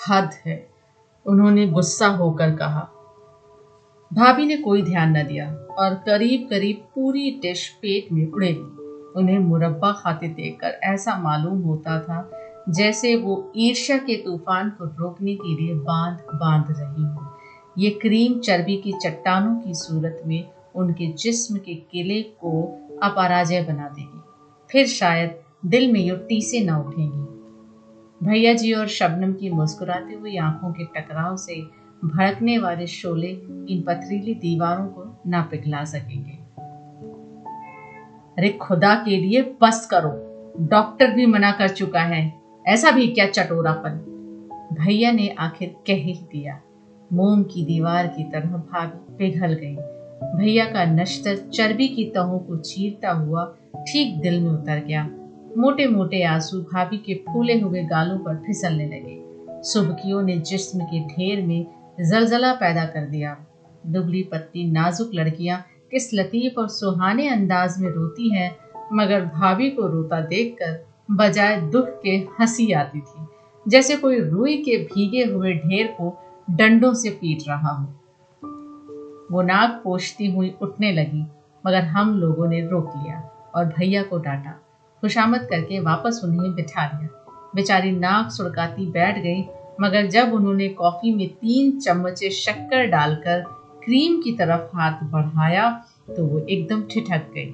हद 0.09 0.29
है, 0.45 0.69
उन्होंने 1.25 1.67
गुस्सा 1.67 2.07
होकर 2.07 2.55
कहा। 2.55 2.89
भाभी 4.13 4.45
ने 4.45 4.57
कोई 4.57 4.81
ध्यान 4.81 5.17
न 5.17 5.23
दिया 5.23 5.51
और 5.51 5.93
करीब 5.93 6.47
करीब 6.49 6.77
पूरी 6.95 7.31
डिश 7.31 7.69
पेट 7.69 8.11
में 8.11 8.31
उड़े। 8.31 8.53
उन्हें 9.15 9.39
मुरब्बा 9.39 9.91
खाते 9.91 10.27
देखकर 10.27 10.67
ऐसा 10.67 11.17
मालूम 11.19 11.61
होता 11.61 11.99
था, 11.99 12.31
जैसे 12.69 13.15
वो 13.15 13.51
ईर्ष्या 13.55 13.97
के 13.97 14.15
तूफ़ान 14.15 14.69
को 14.69 14.85
रोकने 14.85 15.35
के 15.35 15.55
लिए 15.55 15.73
बाँध 15.73 16.17
बाँध 16.35 16.65
रही 16.69 17.03
हो। 17.03 17.37
ये 17.77 17.89
क्रीम 17.89 18.39
चर्बी 18.39 18.77
की 18.77 18.93
चट्टानों 19.03 19.55
की 19.55 19.73
सूरत 19.73 20.21
में 20.25 20.49
उनके 20.75 21.07
जिस्म 21.07 21.57
के 21.57 21.75
किले 21.75 22.21
को 22.21 22.81
अपराजय 23.03 23.62
बना 23.63 23.89
देगी। 23.89 24.21
फिर 24.71 24.88
शायद 24.88 25.36
दिल 25.65 25.91
में 25.91 25.99
यो 25.99 26.15
टीसे 26.15 26.60
न 26.62 26.69
उठेंगी। 26.69 27.36
भैया 28.25 28.53
जी 28.53 28.73
और 28.73 28.88
शबनम 28.88 29.34
की 29.34 29.49
मुस्कुराती 29.49 30.13
हुई 30.13 30.38
आँखों 30.38 30.73
के 30.73 30.84
टकराव 30.84 31.38
से 31.38 31.86
भड़कने 32.05 32.58
वाले 32.58 32.88
शोले 32.88 33.27
इन 33.69 33.81
पथरीली 33.81 34.34
दीवारों 34.34 34.88
को 34.88 35.21
ना 35.27 35.41
पिघला 35.41 35.84
सकेंगे। 35.84 36.31
अरे 38.38 38.49
खुदा 38.49 38.95
के 38.95 39.17
लिए 39.17 39.41
बस 39.62 39.88
करो। 39.93 40.36
डॉक्टर 40.60 41.12
भी 41.12 41.25
मना 41.25 41.51
कर 41.51 41.67
चुका 41.67 42.01
है। 42.01 42.41
ऐसा 42.67 42.91
भी 42.91 43.08
क्या 43.08 43.27
चटोरापन? 43.27 43.91
भैया 44.73 45.12
ने 45.12 45.36
आखिर 45.39 45.75
कह 45.88 45.93
ही 45.93 46.13
दिया। 46.13 46.62
मोम 47.13 47.43
की 47.43 47.65
दीवार 47.65 48.08
की 48.08 48.23
तरह 48.23 48.49
भाभी 48.49 49.17
पिघल 49.17 49.53
गई। 49.53 49.75
भैया 50.15 50.65
का 50.65 50.84
नश्तर 50.86 51.36
चर्बी 51.54 51.88
की 51.88 52.04
तहों 52.06 52.39
को 52.39 52.58
चीरता 52.58 53.12
हुआ 53.12 53.43
ठीक 53.88 54.19
दिल 54.21 54.39
में 54.41 54.49
उतर 54.49 54.80
गया। 54.80 55.04
मोटे 55.58 55.88
मोटे 55.88 56.21
आँसू 56.23 56.60
भाभी 56.63 56.97
के 56.97 57.13
फूले 57.23 57.60
हुए 57.60 57.84
गालों 57.84 58.17
पर 58.17 58.36
फिसलने 58.36 58.86
लगे। 58.86 59.62
सुबकियों 59.63 60.21
ने 60.21 60.38
जिस्म 60.41 60.80
के 60.84 60.99
ढेर 60.99 61.41
में 61.41 61.65
जलजला 62.01 62.54
पैदा 62.54 62.86
कर 62.86 63.06
दिया। 63.06 63.36
दुबली 63.88 64.23
पत्ती 64.23 64.71
नाजुक 64.71 65.12
लड़कियाँ 65.15 65.60
किस 65.91 66.13
लतीफ 66.13 66.58
और 66.58 66.67
सुहाने 66.67 67.28
अंदाज 67.30 67.80
में 67.80 67.89
रोती 67.89 68.34
हैं, 68.36 68.56
मगर 68.93 69.25
भाभी 69.25 69.69
को 69.69 69.88
रोता 69.88 70.21
देखकर 70.21 70.84
बजाय 71.12 71.60
दुख 71.62 71.89
के 72.04 72.15
हँसी 72.39 72.71
आती 72.71 72.99
थी, 72.99 73.25
जैसे 73.65 73.95
कोई 73.95 74.19
रुई 74.19 74.58
के 74.58 74.78
भीगे 74.78 75.23
हुए 75.23 75.54
ढेर 75.54 75.88
को 75.88 76.17
डंडों 76.49 76.93
से 76.93 77.10
पीट 77.10 77.47
रहा 77.47 77.71
हो। 77.71 77.93
वो 79.31 79.41
नाक 79.41 79.81
पोछती 79.83 80.27
हुई 80.27 80.53
उठने 80.61 80.91
लगी, 80.91 81.25
मगर 81.63 81.83
हम 81.85 82.13
लोगों 82.13 82.47
ने 82.47 82.61
रोक 82.61 82.93
लिया 82.97 83.19
और 83.55 83.65
भैया 83.67 84.03
को 84.03 84.17
डांटा। 84.17 84.51
खुशामद 85.03 85.47
करके 85.49 85.79
वापस 85.79 86.21
उन्हें 86.23 86.53
बिठा 86.55 86.88
दिया 86.88 87.09
बेचारी 87.55 87.91
नाक 87.91 88.31
सुड़काती 88.31 88.85
बैठ 88.85 89.17
गई, 89.19 89.45
मगर 89.81 90.07
जब 90.07 90.33
उन्होंने 90.33 90.67
कॉफ़ी 90.69 91.13
में 91.13 91.27
तीन 91.29 91.79
चम्मचे 91.79 92.29
शक्कर 92.29 92.85
डालकर 92.85 93.43
क्रीम 93.83 94.21
की 94.21 94.31
तरफ़ 94.31 94.75
हाथ 94.75 95.03
बढ़ाया 95.03 95.69
तो 96.17 96.25
वो 96.25 96.39
एकदम 96.39 96.81
ठिठक 96.83 97.31
गई। 97.35 97.53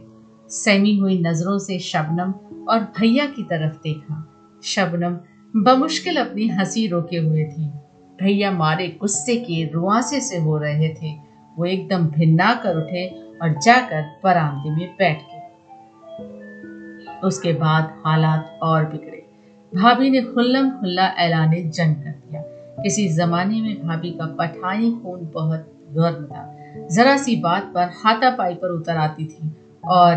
सहमी 0.49 0.95
हुई 0.97 1.17
नज़रों 1.19 1.57
से 1.57 1.79
शबनम 1.79 2.33
और 2.65 2.79
भैया 2.99 3.25
की 3.25 3.43
तरफ़ 3.43 3.75
देखा। 3.77 4.23
शबनम 4.63 5.17
बमुश्किल 5.53 6.17
अपनी 6.17 6.47
हँसी 6.47 6.87
रोके 6.87 7.17
हुए 7.17 7.43
थी। 7.43 7.65
भैया 8.21 8.51
मारे 8.51 8.87
गुस्से 9.01 9.35
के 9.37 9.63
रुआसे 9.71 10.21
से 10.21 10.37
हो 10.37 10.57
रहे 10.57 10.89
थे। 10.93 11.13
वो 11.57 11.65
एकदम 11.65 12.07
भिन्ना 12.07 12.53
कर 12.53 12.77
उठे 12.77 13.07
और 13.41 13.49
जाकर 13.59 14.19
बरामदे 14.23 14.69
में 14.69 14.95
बैठ 14.99 15.21
गए। 15.21 15.37
उसके 17.23 17.53
बाद 17.53 17.93
हालात 18.05 18.59
और 18.63 18.85
बिगड़े। 18.85 19.25
भाभी 19.75 20.09
ने 20.09 20.21
खुल्लम 20.21 20.69
खुल्ला 20.69 21.07
ऐलान 21.07 21.69
जंग 21.69 21.95
कर 21.95 22.09
दिया। 22.09 22.41
किसी 22.83 23.09
जमाने 23.09 23.61
में 23.61 23.87
भाभी 23.87 24.11
का 24.11 24.25
पठाई 24.25 24.91
खून 24.91 25.31
बहुत 25.33 25.73
गर्म 25.91 26.25
था। 26.25 26.57
जरा 26.91 27.17
सी 27.17 27.35
बात 27.35 27.71
पर 27.75 27.81
हाथापाई 27.81 28.55
पर 28.55 28.67
उतर 28.67 28.97
आती 28.97 29.25
थी 29.25 29.51
और 29.87 30.15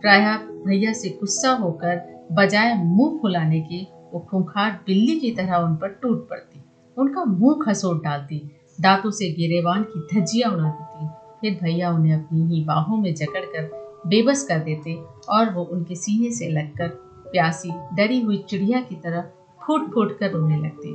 प्राय 0.00 0.36
भैया 0.66 0.92
से 0.92 1.08
गुस्सा 1.08 1.50
होकर 1.50 2.24
बजाय 2.32 2.74
मुँह 2.74 3.18
फुलाने 3.22 3.60
के, 3.60 3.86
वो 4.12 4.20
खूंखार 4.30 4.80
बिल्ली 4.86 5.20
की 5.20 5.30
तरह 5.30 5.54
उन 5.54 5.76
पर 5.76 5.88
टूट 5.88 6.28
पड़ती। 6.28 6.64
उनका 6.96 7.24
मुँह 7.24 7.64
खसोट 7.64 8.04
डालती। 8.04 8.50
दांतों 8.80 9.10
से 9.10 9.28
गिरेवान 9.32 9.82
की 9.84 10.00
धज्जियाँ 10.12 10.50
उड़ा 10.50 10.68
देती। 10.68 11.06
फिर 11.40 11.58
भैया 11.62 11.90
उन्हें 11.90 12.14
अपनी 12.14 12.46
ही 12.48 12.64
बाहों 12.64 12.96
में 12.96 13.14
जकड़कर 13.14 13.70
बेबस 14.06 14.46
कर 14.48 14.58
देते 14.58 14.94
और 15.28 15.50
वो 15.50 15.64
उनके 15.64 15.94
सीने 15.94 16.30
से 16.30 16.48
लगकर 16.48 16.88
प्यासी, 17.32 17.70
डरी 17.94 18.20
हुई 18.20 18.36
चिड़िया 18.48 18.80
की 18.80 18.94
तरह 18.94 19.30
फूट 19.60 19.92
फूट 19.94 20.18
कर 20.18 20.30
रोने 20.30 20.56
लगती। 20.56 20.94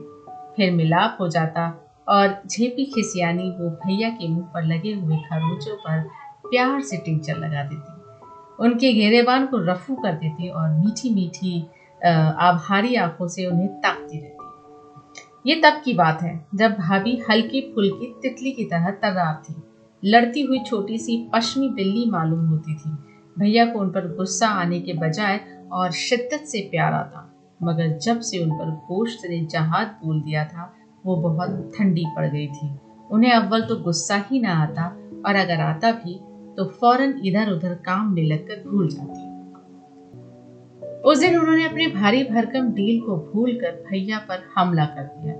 फिर 0.55 0.71
मिलाप 0.71 1.17
हो 1.21 1.27
जाता 1.27 1.67
और 2.07 2.41
झेपी 2.47 2.85
खिसियानी 2.85 3.49
वो 3.51 3.69
भैया 3.85 4.09
के 4.09 4.27
मुँह 4.27 4.45
पर 4.53 4.63
लगे 4.63 4.93
हुए 4.93 5.17
खरोचों 5.25 5.75
पर 5.77 6.01
प्यार 6.49 6.81
से 6.81 6.97
टिंचर 6.97 7.37
लगा 7.37 7.63
देती। 7.63 7.97
उनके 8.59 8.93
घेरेबान 8.93 9.45
को 9.45 9.57
रफू 9.71 9.95
कर 9.95 10.13
देती 10.13 10.49
और 10.49 10.69
मीठी 10.69 11.13
मीठी 11.13 11.59
आभारी 12.01 12.95
आँखों 12.95 13.27
से 13.27 13.45
उन्हें 13.45 13.67
ताकती 13.81 14.19
रहती। 14.19 14.38
ये 15.49 15.55
तब 15.55 15.81
की 15.85 15.93
बात 15.93 16.21
है, 16.21 16.33
जब 16.55 16.71
भाभी 16.71 17.15
हल्की 17.29 17.61
फुल्की 17.75 18.07
तितली 18.21 18.51
की 18.51 18.63
तरह 18.63 18.89
तर्रार 18.93 19.33
थी। 19.43 19.55
लड़ती 20.03 20.41
हुई 20.41 20.59
छोटी 20.59 20.97
सी 20.97 21.17
पश्चिमी 21.33 21.69
बिल्ली 21.69 22.05
मालूम 22.11 22.45
होती 22.47 22.73
थी। 22.73 22.89
भैया 23.35 23.65
को 23.65 23.79
उन 23.79 23.89
पर 23.89 24.07
गुस्सा 24.15 24.47
आने 24.47 24.79
के 24.79 24.93
बजाय 24.93 25.39
और 25.71 25.91
शिद्दत 25.91 26.45
से 26.45 26.61
प्यार 26.61 26.93
आता, 26.93 27.25
मगर 27.59 27.97
जब 27.97 28.19
से 28.19 28.43
उन 28.43 28.51
पर 28.51 28.69
गोश्त 28.87 29.25
ने 29.29 29.39
जहाज़ 29.45 29.87
बोल 30.03 30.21
दिया 30.21 30.43
था, 30.45 30.73
वो 31.05 31.15
बहुत 31.15 31.71
ठंडी 31.77 32.05
पड़ 32.17 32.27
गई 32.27 32.47
थी। 32.47 32.69
उन्हें 33.11 33.31
अव्वल 33.31 33.61
तो 33.61 33.75
गुस्सा 33.75 34.23
ही 34.27 34.39
ना 34.39 34.53
आता, 34.53 34.85
और 35.25 35.35
अगर 35.35 35.61
आता 35.61 35.91
भी 35.91 36.19
तो 36.57 36.65
फ़ौरन 36.71 37.19
इधर 37.25 37.51
उधर 37.51 37.73
काम 37.85 38.13
में 38.13 38.23
लगकर 38.23 38.63
भूल 38.69 38.87
जाती। 38.87 39.28
उस 41.05 41.19
दिन 41.19 41.39
उन्होंने 41.39 41.65
अपने 41.65 41.87
भारी 41.87 42.23
भरकम 42.23 42.67
डील 42.67 43.01
को 43.01 43.15
भूलकर 43.17 43.71
भैया 43.71 44.19
पर 44.19 44.43
हमला 44.57 44.85
कर 44.85 45.03
दिया। 45.03 45.33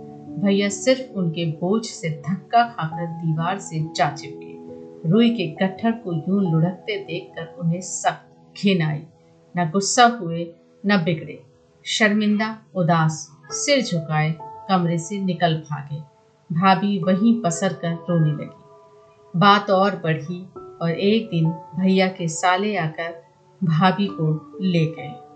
भैया 0.44 0.70
सिर्फ़ 0.70 1.18
उनके 1.18 1.46
बोझ 1.46 1.86
से 1.86 2.10
धक्का 2.10 2.64
खाकर 2.64 3.06
दीवार 3.06 3.60
से 3.60 3.80
जा 3.96 4.10
चिपके 4.10 4.50
रुई 5.10 5.30
के 5.30 5.48
गट्ठर 5.48 5.92
को 5.92 6.14
यूँ 6.14 6.52
लुढ़कते 6.52 6.98
देखकर 6.98 7.56
उन्हें 7.60 7.82
सख्त 7.82 8.58
घिन 8.62 8.82
आई 8.82 9.04
न 9.58 9.70
गुस्सा 9.70 10.06
हुए, 10.06 10.54
न 10.86 10.98
बिगड़े। 10.98 11.44
शर्मिंदा, 11.86 12.58
उदास, 12.76 13.30
सिर 13.52 13.84
झुकाए, 13.84 14.36
कमरे 14.42 14.98
से 14.98 15.20
निकल 15.20 15.56
भागे। 15.56 16.00
भाभी 16.52 17.00
वहीं 17.00 17.42
पसर 17.42 17.74
कर 17.74 17.94
रोने 18.10 18.32
लगी। 18.32 19.40
बात 19.40 19.70
और 19.70 19.96
बढ़ी 19.96 20.50
और 20.82 20.92
एक 20.92 21.28
दिन 21.28 21.50
भैया 21.50 22.08
के 22.08 22.28
साले 22.28 22.78
आकर 22.78 23.24
भाभी 23.64 24.08
को 24.12 24.58
ले 24.62 24.86
गए। 24.86 25.29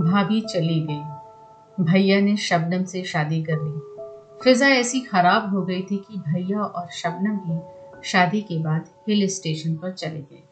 भाभी 0.00 0.40
चली 0.40 0.80
गई। 0.80 1.84
भैया 1.84 2.20
ने 2.20 2.36
शबनम 2.36 2.84
से 2.84 3.02
शादी 3.02 3.42
कर 3.42 3.62
ली। 3.62 4.40
फिजा 4.44 4.66
ऐसी 4.68 5.00
खराब 5.00 5.48
हो 5.54 5.62
गई 5.62 5.80
थी 5.82 5.96
कि 5.98 6.18
भैया 6.18 6.60
और 6.60 6.88
शबनम 6.90 7.36
भी 7.36 7.58
शादी 8.04 8.40
के 8.40 8.58
बाद 8.58 8.84
हिल 9.08 9.26
स्टेशन 9.28 9.74
पर 9.74 9.92
चले 9.92 10.20
गए। 10.22 10.42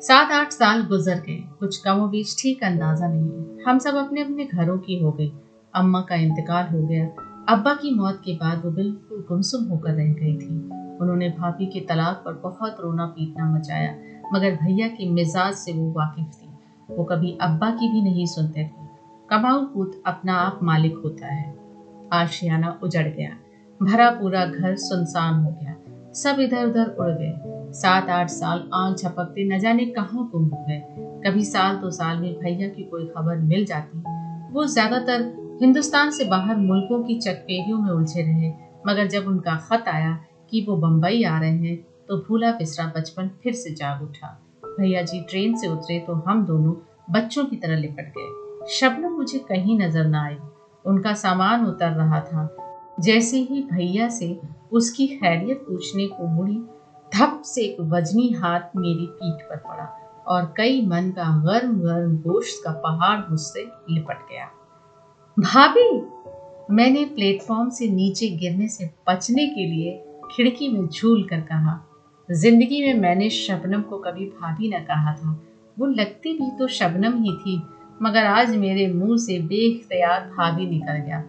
सात 0.00 0.32
आठ 0.32 0.52
साल 0.52 0.82
गुजर 0.82 1.14
गए। 1.14 1.42
कुछ 1.60 1.76
कमो 1.76 2.06
बीच 2.08 2.42
ठीक 2.42 2.62
अंदाज़ा 2.64 3.08
नहीं 3.08 3.64
हम 3.64 3.78
सब 3.78 3.94
अपने 3.94 4.22
अपने 4.22 4.44
घरों 4.44 4.78
की 4.78 5.02
हो 5.02 5.12
गई। 5.12 5.32
अम्मा 5.74 6.00
का 6.00 6.14
इंतकाल 6.14 6.66
हो 6.66 6.86
गया। 6.86 7.06
अब्बा 7.48 7.74
की 7.74 7.94
मौत 7.94 8.22
के 8.24 8.32
बाद 8.32 8.64
वो 8.64 8.70
बिल्कुल 8.70 9.24
गुमसुम 9.28 9.64
होकर 9.64 9.90
रह 9.90 10.12
गई 10.12 10.36
थी। 10.36 10.54
उन्होंने 11.00 11.28
भाभी 11.28 11.66
के 11.66 11.80
तलाक 11.80 12.22
पर 12.24 12.32
बहुत 12.32 12.76
रोना 12.80 13.06
पीटना 13.06 13.50
मचाया, 13.54 13.94
मगर 14.34 14.54
भैया 14.54 14.88
के 14.88 15.10
मिजाज 15.10 15.54
से 15.54 15.72
वो 15.72 15.92
वाकिफ 15.92 16.41
वो 16.90 17.04
कभी 17.04 17.36
अब्बा 17.40 17.70
की 17.70 17.88
भी 17.88 18.02
नहीं 18.02 18.26
सुनते 18.26 18.64
थे। 18.64 18.86
कमाऊ 19.30 19.64
पूत 19.64 20.02
अपना 20.06 20.34
आप 20.34 20.58
मालिक 20.62 20.96
होता 21.04 21.26
है। 21.26 21.54
आशियाना 22.12 22.78
उजड़ 22.82 23.06
गया। 23.08 23.36
भरा 23.80 24.10
पूरा 24.10 24.44
घर 24.44 24.74
सुनसान 24.76 25.44
हो 25.44 25.50
गया। 25.52 25.76
सब 26.12 26.40
इधर 26.40 26.66
उधर 26.66 26.86
उड़ 27.00 27.10
गए। 27.10 27.70
सात 27.72 28.10
आठ 28.10 28.28
साल 28.28 28.68
आग 28.74 28.94
झपकते 28.94 29.44
न 29.44 29.58
जाने 29.58 29.84
कहाँ 29.84 30.28
गुम 30.32 30.44
हो 30.44 30.64
गए। 30.68 30.82
कभी 31.24 31.44
साल 31.44 31.76
दो 31.76 31.90
साल 31.90 32.18
में 32.18 32.34
भैया 32.34 32.68
की 32.68 32.82
कोई 32.82 33.06
खबर 33.06 33.36
मिल 33.36 33.64
जाती। 33.64 34.02
वो 34.52 34.66
ज़्यादातर 34.66 35.22
हिंदुस्तान 35.62 36.10
से 36.10 36.24
बाहर 36.24 36.56
मुल्कों 36.56 37.02
की 37.02 37.18
चकपेरियों 37.18 37.78
में 37.78 37.90
उलझे 37.90 38.22
रहे। 38.22 38.52
मगर 38.86 39.06
जब 39.06 39.26
उनका 39.26 39.54
खत 39.68 39.88
आया 39.88 40.18
कि 40.50 40.64
वो 40.68 40.76
बम्बई 40.76 41.22
आ 41.22 41.38
रहे 41.38 41.50
हैं 41.50 41.76
तो 42.08 42.16
भूला 42.18 42.50
पिसरा 42.50 42.86
बचपन 42.96 43.28
फिर 43.42 43.52
से 43.52 43.74
जाग 43.74 44.02
उठा। 44.02 44.38
भैया 44.80 45.02
जी 45.02 45.20
ट्रेन 45.20 45.56
से 45.56 45.68
उतरे 45.68 45.98
तो 45.98 46.14
हम 46.14 46.44
दोनों 46.46 46.74
बच्चों 47.10 47.44
की 47.44 47.56
तरह 47.56 47.76
लिपट 47.76 48.12
गए। 48.18 48.68
शबनम 48.68 49.12
मुझे 49.12 49.38
कहीं 49.38 49.78
नज़र 49.78 50.04
न 50.04 50.14
आई। 50.14 50.36
उनका 50.86 51.14
सामान 51.14 51.66
उतर 51.66 51.90
रहा 51.90 52.20
था। 52.20 52.56
जैसे 53.00 53.36
ही 53.36 53.62
भैया 53.72 54.08
से 54.08 54.40
उसकी 54.72 55.06
खैरियत 55.06 55.58
पूछने 55.58 56.06
को 56.06 56.26
मुड़ी, 56.26 56.56
धप 57.12 57.42
से 57.44 57.62
एक 57.62 57.76
वजनी 57.80 58.28
हाथ 58.32 58.60
मेरी 58.76 59.06
पीठ 59.06 59.42
पर 59.42 59.56
पड़ा 59.56 59.84
और 60.26 60.54
कई 60.56 60.86
मन 60.86 61.10
का 61.10 61.42
गर्म 61.44 61.78
गर्म 61.80 62.16
गोश्त 62.16 62.62
का 62.64 62.70
पहाड़ 62.70 63.30
मुझसे 63.30 63.64
लिपट 63.90 64.18
गया। 64.30 64.46
भाभी, 65.36 65.90
मैंने 66.74 67.04
प्लेटफॉर्म 67.04 67.70
से 67.70 67.88
नीचे 67.88 68.28
गिरने 68.28 68.68
से 68.68 68.90
बचने 69.08 69.46
के 69.46 69.66
लिए 69.66 70.04
खिड़की 70.32 70.68
में 70.68 70.88
झूल 70.88 71.22
कर 71.22 71.40
कहा 71.40 71.91
ज़िंदगी 72.28 72.80
में 72.82 73.00
मैंने 73.00 73.28
शबनम 73.30 73.80
को 73.80 73.96
कभी 73.98 74.24
भाभी 74.26 74.68
न 74.68 74.78
कहा 74.80 75.12
था। 75.14 75.32
वो 75.76 75.86
लगती 75.86 76.32
भी 76.32 76.50
तो 76.58 76.66
शबनम 76.68 77.22
ही 77.22 77.32
थी, 77.36 77.56
मगर 78.02 78.24
आज 78.24 78.54
मेरे 78.56 78.86
मुँह 78.88 79.16
से 79.16 79.38
बेख्तियार 79.38 80.20
भाभी 80.28 80.66
निकल 80.66 80.98
गया। 80.98 81.20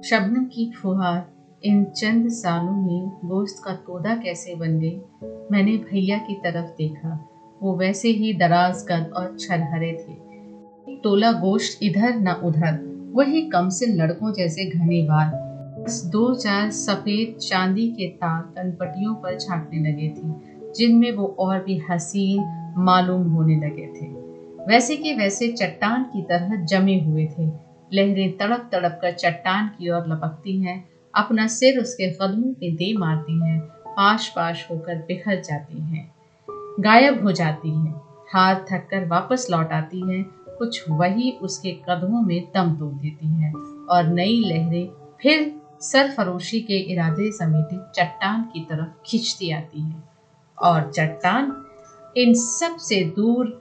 शबनम 0.00 0.44
की 0.44 0.70
फुहार 0.72 1.24
इन 1.62 1.84
चंद 1.84 2.28
सालों 2.28 2.72
में 2.72 3.08
गोश्त 3.24 3.62
का 3.64 3.72
तोदा 3.72 4.14
कैसे 4.14 4.54
बन 4.54 4.78
गई, 4.78 4.96
मैंने 5.52 5.76
भैया 5.84 6.18
की 6.18 6.34
तरफ़ 6.34 6.66
देखा। 6.78 7.18
वो 7.62 7.76
वैसे 7.76 8.08
ही 8.08 8.32
दराज 8.34 8.82
कद 8.82 9.10
और 9.16 9.36
छरहरे 9.40 9.92
थे। 9.92 10.96
तोला 10.96 11.32
गोश्त 11.32 11.82
इधर 11.82 12.14
न 12.14 12.40
उधर, 12.44 12.78
वही 13.14 13.42
कम 13.48 13.68
से 13.68 13.86
लड़कों 13.86 14.32
जैसे 14.32 14.64
घने 14.64 15.02
बाल 15.02 15.30
दो 15.84 16.34
चार 16.34 16.70
सफ़ेद 16.70 17.38
चांदी 17.38 17.88
के 17.88 18.08
तार 18.08 18.42
तनपटियों 18.42 19.14
पर 19.14 19.38
झांकने 19.38 19.90
लगे 19.90 20.08
थे, 20.08 20.72
जिनमें 20.72 21.12
वो 21.12 21.36
और 21.38 21.64
भी 21.64 21.82
हसीन 21.90 22.72
मालूम 22.78 23.22
होने 23.22 23.56
लगे 23.56 23.86
थे। 23.86 24.06
वैसे 24.66 24.96
के 24.96 25.14
वैसे 25.14 25.48
चट्टान 25.48 26.02
की 26.02 26.22
तरह 26.22 26.64
जमे 26.64 27.00
हुए 27.00 27.26
थे। 27.26 27.46
लहरें 27.92 28.36
तड़प 28.36 28.68
तड़प 28.72 28.98
कर 29.02 29.12
चट्टान 29.12 29.68
की 29.68 29.90
ओर 29.90 30.06
लपकती 30.08 30.60
हैं, 30.62 30.88
अपना 31.14 31.46
सिर 31.46 31.78
उसके 31.78 32.10
कदमों 32.10 32.52
पे 32.52 32.70
दे 32.70 32.96
मारती 32.98 33.40
हैं 33.40 33.60
पाश 33.86 34.28
पाश 34.28 34.66
होकर 34.70 34.94
बिखर 34.94 35.40
जाती 35.40 35.80
हैं। 35.80 36.14
गायब 36.80 37.22
हो 37.22 37.32
जाती 37.32 37.70
हैं, 37.70 38.00
हाथ 38.32 38.54
थक 38.54 38.88
कर 38.90 39.06
वापस 39.06 39.46
लौट 39.50 39.72
आती 39.72 40.00
हैं, 40.00 40.24
कुछ 40.58 40.84
वही 40.90 41.30
उसके 41.30 41.72
कदमों 41.72 42.22
में 42.22 42.40
दम 42.54 42.74
तोड़ 42.74 42.94
देती 42.94 43.26
हैं 43.26 43.52
और 43.86 44.04
नई 44.04 44.44
लहरें 44.46 44.88
फिर 45.22 45.63
सरफरोशी 45.84 46.60
के 46.60 46.78
इरादे 46.92 47.30
समेत 47.32 47.68
चट्टान 47.96 48.42
की 48.52 48.60
तरफ़ 48.60 49.02
खींचती 49.06 49.50
आती 49.50 49.80
है। 49.80 50.02
और 50.58 50.90
चट्टान 50.90 51.52
इन 52.16 52.34
सबसे 52.34 53.00
दूर 53.16 53.60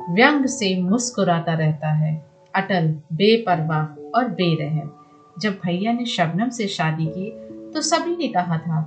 व्यंग 0.00 0.46
से 0.46 0.74
मुस्कुराता 0.82 1.54
रहता 1.54 1.92
है। 1.94 2.14
अटल, 2.54 2.88
बेपरवाह 3.12 3.84
और 4.10 4.28
बेरहम। 4.30 4.90
जब 5.38 5.58
भैया 5.64 5.92
ने 5.92 6.04
शबनम 6.06 6.48
से 6.48 6.66
शादी 6.68 7.06
की 7.08 7.30
तो 7.72 7.80
सभी 7.80 8.16
ने 8.16 8.28
कहा 8.28 8.58
था, 8.58 8.80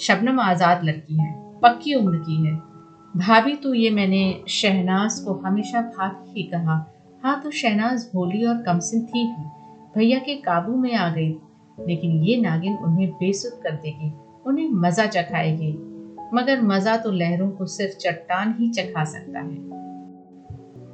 शबनम 0.00 0.40
आज़ाद 0.40 0.84
लड़की 0.84 1.16
है, 1.16 1.32
पक्की 1.60 1.94
उम्र 1.94 2.18
की 2.18 2.44
है। 2.46 2.54
भाभी 3.16 3.54
तो 3.56 3.74
ये 3.74 3.90
मैंने 3.90 4.22
शहनाज 4.48 5.18
को 5.20 5.34
हमेशा 5.36 5.80
भाभी 5.80 6.32
ही 6.32 6.42
कहा। 6.46 6.84
हाँ 7.22 7.40
तो 7.40 7.50
शहनाज 7.50 8.08
भोली 8.14 8.44
और 8.46 8.62
कमसिन 8.62 9.00
थी 9.02 9.26
भी 9.26 9.44
भैया 9.96 10.18
के 10.18 10.34
काबू 10.36 10.76
में 10.76 10.94
आ 10.94 11.08
गई। 11.08 11.32
लेकिन 11.88 12.22
ये 12.24 12.36
नागिन 12.36 12.76
उन्हें 12.76 13.08
बेसुध 13.10 13.60
कर 13.62 13.74
देगी, 13.76 14.12
उन्हें 14.46 14.68
मज़ा 14.80 15.06
चखाएगी। 15.08 15.72
मगर 16.34 16.60
मज़ा 16.62 16.96
तो 16.96 17.10
लहरों 17.10 17.50
को 17.50 17.66
सिर्फ़ 17.66 17.96
चट्टान 17.98 18.54
ही 18.60 18.68
चखा 18.70 19.04
सकता 19.06 19.40
है। 19.40 19.58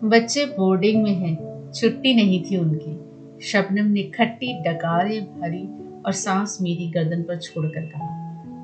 बच्चे 0.05 0.45
बोर्डिंग 0.47 1.03
में 1.03 1.15
हैं, 1.15 1.73
छुट्टी 1.73 2.15
नहीं 2.15 2.43
थी 2.45 2.57
उनकी। 2.57 2.95
शबनम 3.43 3.87
ने 3.87 4.03
खट्टी 4.11 4.53
डकारे 4.63 5.21
भरी 5.21 5.67
और 6.03 6.13
सांस 6.15 6.59
मेरी 6.61 6.91
गर्दन 6.91 7.23
पर 7.23 7.39
छोड़कर 7.39 7.81
कहा, 7.83 8.15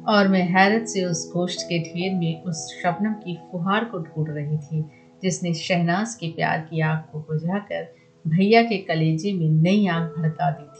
और 0.09 0.29
मैं 0.29 0.43
हैरत 0.49 0.87
से 0.89 1.05
उस 1.05 1.31
गोश्त 1.33 1.67
के 1.69 1.79
ढेर 1.83 2.15
में 2.15 2.43
उस 2.43 2.67
शबनम 2.83 3.13
की 3.15 3.39
फुहार 3.51 3.85
को 3.85 3.99
ढूंढ 3.99 4.29
रही 4.31 4.57
थी, 4.59 4.85
जिसने 5.23 5.53
शहनाज 5.55 6.15
के 6.15 6.29
प्यार 6.29 6.61
की 6.61 6.81
आग 6.81 6.99
को 7.13 7.19
बुझाकर 7.21 7.83
भैया 8.25 8.63
के 8.63 8.77
कलेजे 8.79 9.33
में 9.33 9.49
नई 9.63 9.87
आग 9.87 10.03
भड़का 10.19 10.51
दी। 10.51 10.72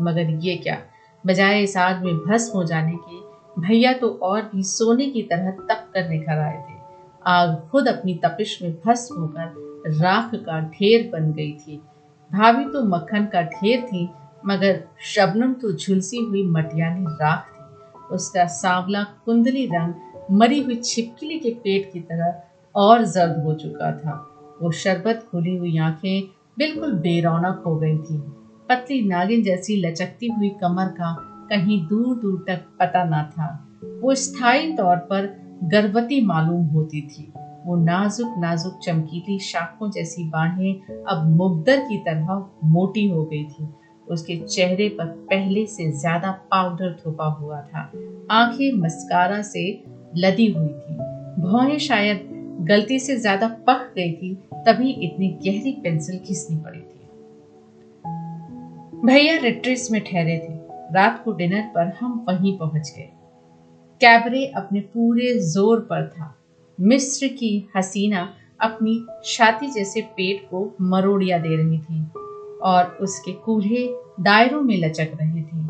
मगर 0.00 0.30
ये 0.30 0.56
क्या? 0.56 0.82
बजाय 1.26 1.62
इस 1.62 1.76
आग 1.76 2.04
में 2.04 2.14
भस्म 2.14 2.52
हो 2.58 2.64
जाने 2.64 2.92
के, 2.92 3.30
भैया 3.60 3.92
तो 3.92 4.08
और 4.22 4.42
भी 4.42 4.62
सोने 4.62 5.06
की 5.06 5.22
तरह 5.22 5.50
तप 5.50 5.90
कर 5.94 6.08
निखर 6.08 6.38
आए 6.38 6.64
थे। 6.68 6.80
आग 7.26 7.68
खुद 7.70 7.88
अपनी 7.88 8.14
तपिश 8.14 8.62
में 8.62 8.74
भस्म 8.86 9.20
होकर 9.20 9.54
राख 9.86 10.30
का 10.34 10.60
ढेर 10.60 11.10
बन 11.12 11.32
गई 11.32 11.52
थी। 11.52 11.76
भाभी 12.32 12.64
तो 12.64 12.84
मक्खन 12.84 13.24
का 13.24 13.42
ढेर 13.42 13.80
थी, 13.80 14.08
मगर 14.46 14.80
शबनम 15.00 15.52
तो 15.52 15.72
झुलसी 15.72 16.16
हुई 16.16 16.46
मटियानी 16.46 17.04
राख 17.08 17.46
थी। 17.46 17.60
उसका 18.14 18.46
सांवला 18.46 19.02
कुंदली 19.02 19.66
रंग 19.66 19.94
मरी 20.30 20.62
हुई 20.62 20.80
छिपकली 20.84 21.38
के 21.38 21.50
पेट 21.50 21.92
की 21.92 22.00
तरह 22.00 22.42
और 22.74 23.04
जर्द 23.04 23.44
हो 23.44 23.54
चुका 23.54 23.92
था। 23.92 24.26
वो 24.62 24.70
शरबत 24.70 25.28
खुली 25.30 25.56
हुई 25.56 25.78
आँखें 25.78 26.28
बिल्कुल 26.58 26.92
बेरौनक 26.92 27.62
हो 27.66 27.76
गई 27.76 27.98
थी। 27.98 28.39
पतली 28.70 29.00
नागिन 29.02 29.42
जैसी 29.42 29.76
लचकती 29.76 30.26
हुई 30.26 30.48
कमर 30.50 30.88
का 30.88 31.14
कहीं 31.50 31.78
दूर 31.86 32.16
दूर 32.16 32.44
तक 32.48 32.60
पता 32.80 33.02
न 33.04 33.22
था। 33.22 33.48
वो 34.02 34.14
स्थायी 34.14 34.70
तौर 34.72 34.96
पर 34.96 35.26
गर्भवती 35.72 36.20
मालूम 36.20 36.62
होती 36.66 37.00
थी। 37.02 37.32
वो 37.66 37.76
नाजुक 37.76 38.34
नाजुक 38.38 38.78
चमकीली 38.84 39.38
शाखों 39.38 39.90
जैसी 39.90 40.24
बाहें 40.24 41.04
अब 41.04 41.24
मुगदर 41.36 41.80
की 41.80 41.98
तरह 41.98 42.44
मोटी 42.64 43.06
हो 43.08 43.24
गई 43.24 43.44
थी। 43.44 43.68
उसके 44.06 44.36
चेहरे 44.46 44.88
पर 44.88 45.06
पहले 45.30 45.66
से 45.66 45.90
ज़्यादा 45.90 46.30
पाउडर 46.50 46.96
थोपा 47.06 47.26
हुआ 47.26 47.60
था। 47.60 47.80
आँखें 48.30 48.72
मस्कारा 48.72 49.42
से 49.42 49.68
लदी 50.16 50.46
हुई 50.52 50.68
थी। 50.68 50.94
भौहें 51.40 51.78
शायद 51.78 52.28
गलती 52.70 52.98
से 52.98 53.16
ज़्यादा 53.16 53.48
पक 53.66 53.92
गई 53.96 54.12
थी, 54.12 54.34
तभी 54.66 54.90
इतनी 54.90 55.28
गहरी 55.28 55.72
पेंसिल 55.72 56.18
घिसनी 56.18 56.56
पड़ी 56.56 56.80
थी। 56.80 56.99
भैया 59.04 59.36
रिट्रीस 59.36 59.90
में 59.90 60.00
ठहरे 60.04 60.36
थे। 60.38 60.52
रात 60.94 61.22
को 61.24 61.32
डिनर 61.32 61.62
पर 61.74 61.92
हम 62.00 62.24
वहीं 62.28 62.58
पहुँच 62.58 62.92
गए। 62.96 63.08
कैबरे 64.00 64.44
अपने 64.46 64.80
पूरे 64.80 65.32
ज़ोर 65.40 65.80
पर 65.80 66.08
था। 66.08 66.34
मिस्र 66.80 67.28
की 67.28 67.68
हसीना 67.76 68.28
अपनी 68.60 69.06
छाती 69.24 69.70
जैसे 69.70 70.00
पेट 70.00 70.42
को 70.50 70.76
मरोड़िया 70.80 71.38
दे 71.38 71.56
रही 71.56 71.78
थी 71.78 72.02
और 72.62 72.98
उसके 73.00 73.32
कूल्हे 73.32 73.86
दायरों 74.20 74.60
में 74.60 74.76
लचक 74.76 75.16
रहे 75.20 75.42
थे। 75.42 75.64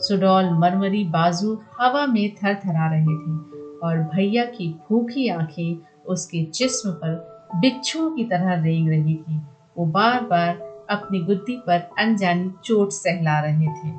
सुडौल 0.00 0.50
मरमरी 0.52 1.04
बाजू 1.04 1.58
हवा 1.80 2.06
में 2.06 2.34
थर 2.34 2.54
थरा 2.54 2.90
रहे 2.90 3.16
थे 3.16 3.34
और 3.78 4.08
भैया 4.14 4.44
की 4.44 4.68
भूखी 4.88 5.28
आँखें 5.28 5.76
उसके 6.06 6.44
जिस्म 6.54 6.90
पर 6.90 7.50
बिच्छुओं 7.54 8.10
की 8.10 8.24
तरह 8.24 8.62
रेंग 8.62 8.88
रही 8.88 9.14
थी। 9.14 9.40
वो 9.78 9.86
बार 9.86 10.20
बार 10.20 10.75
अपनी 10.90 11.18
गुद्दी 11.18 11.56
पर 11.56 11.90
अनजानी 11.98 12.50
चोट 12.64 12.90
सहला 12.90 13.40
रहे 13.40 13.66
थे। 13.66 13.90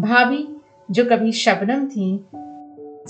भाभी, 0.00 0.56
जो 0.90 1.04
कभी 1.04 1.32
शबनम 1.32 1.86
थी 1.86 2.26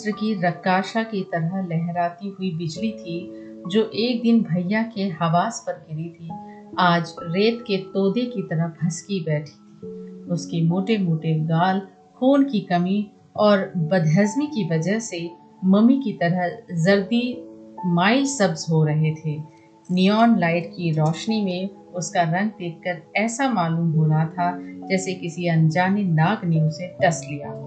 की 0.08 0.46
रक्काशा 0.46 1.02
की 1.02 1.22
तरह 1.22 1.66
लहराती 1.66 2.28
हुई 2.28 2.50
बिजली 2.50 2.92
थी, 2.92 3.30
जो 3.68 3.90
एक 3.94 4.22
दिन 4.22 4.40
भैया 4.40 4.82
के 4.82 5.02
हवास 5.02 5.64
पर 5.66 5.72
गिरी 5.72 6.08
थी, 6.08 6.30
आज 6.78 7.14
रेत 7.22 7.64
के 7.66 7.76
तोदे 7.76 8.20
की 8.20 8.42
तरह 8.42 8.66
भसकी 8.66 9.20
बैठी 9.20 9.52
थी। 9.52 10.30
उसके 10.30 10.62
मोटे 10.62 10.98
मोटे 10.98 11.34
गाल, 11.34 11.82
खून 12.16 12.44
की 12.44 12.60
कमी 12.60 13.10
और 13.36 13.72
बदहजमी 13.76 14.46
की 14.46 14.68
वजह 14.68 14.98
से 14.98 15.30
मम्मी 15.64 16.00
की 16.04 16.12
तरह 16.12 16.74
जर्दी 16.84 17.44
माइल 17.86 18.26
सब्ज 18.26 18.66
हो 18.70 18.84
रहे 18.84 19.14
थे। 19.14 19.42
नियॉन 19.90 20.38
लाइट 20.38 20.66
की 20.76 20.90
रोशनी 20.90 21.44
में 21.44 21.79
उसका 21.94 22.22
रंग 22.22 22.50
देखकर 22.50 23.02
ऐसा 23.16 23.48
मालूम 23.48 23.90
हो 23.92 24.06
रहा 24.06 24.24
था 24.26 24.58
जैसे 24.88 25.14
किसी 25.14 25.48
अनजाने 25.48 26.04
नाग 26.04 26.44
ने 26.44 26.60
उसे 26.60 26.96
टस 27.02 27.20
लिया 27.30 27.48
हो। 27.48 27.66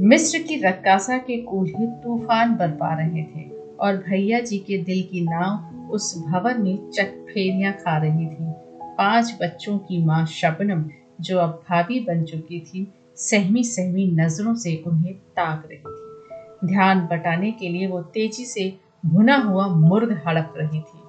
मिस्र 0.00 0.38
की 0.38 0.56
रक्कासा 0.56 1.18
के 1.18 1.36
कूल्हे 1.42 1.86
तूफ़ान 1.86 2.54
बरपा 2.56 2.94
रहे 2.94 3.22
थे 3.22 3.48
और 3.80 3.96
भैया 3.96 4.40
जी 4.40 4.58
के 4.58 4.78
दिल 4.78 5.02
की 5.02 5.20
नाव 5.20 5.90
उस 5.90 6.24
भवन 6.26 6.62
में 6.62 6.90
चकफेरियाँ 6.90 7.72
खा 7.72 7.96
रही 7.96 8.26
थी। 8.26 8.52
पाँच 8.98 9.38
बच्चों 9.42 9.78
की 9.78 10.04
माँ 10.04 10.26
शबनम, 10.26 10.84
जो 11.20 11.38
अब 11.38 11.62
भाभी 11.70 12.00
बन 12.00 12.24
चुकी 12.24 12.60
थी 12.60 12.86
सहमी 13.16 13.64
सहमी 13.64 14.06
नज़रों 14.06 14.54
से 14.54 14.82
उन्हें 14.86 15.14
ताक 15.14 15.68
रही 15.70 15.78
थी। 15.78 16.68
ध्यान 16.68 17.00
बटाने 17.00 17.50
के 17.50 17.68
लिए 17.68 17.86
वो 17.86 18.02
तेज़ी 18.02 18.44
से 18.44 18.72
भुना 19.06 19.36
हुआ 19.36 19.66
मुर्ग 19.66 20.20
हड़प 20.26 20.54
रही 20.56 20.80
थी। 20.80 21.01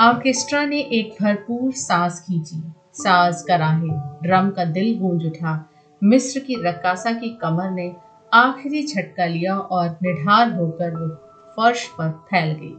ऑर्केस्ट्रा 0.00 0.64
ने 0.64 0.78
एक 0.78 1.16
भरपूर 1.22 1.72
सांस 1.72 2.20
खींची। 2.20 2.72
साज 2.92 3.42
कराहे। 3.42 3.88
ड्रम 4.22 4.50
का 4.50 4.64
दिल 4.64 4.98
गूंज 4.98 5.26
उठा। 5.26 5.70
मिस्र 6.02 6.40
की 6.40 6.56
रक्कासा 6.64 7.12
की 7.12 7.30
कमर 7.30 7.70
ने 7.70 7.96
आखिरी 8.32 8.86
झटका 8.86 9.26
लिया 9.26 9.56
और 9.56 9.88
निढाल 10.02 10.52
होकर 10.52 10.94
वो 10.96 11.08
फर्श 11.56 11.86
पर 11.86 12.10
फैल 12.10 12.52
गई। 12.52 12.76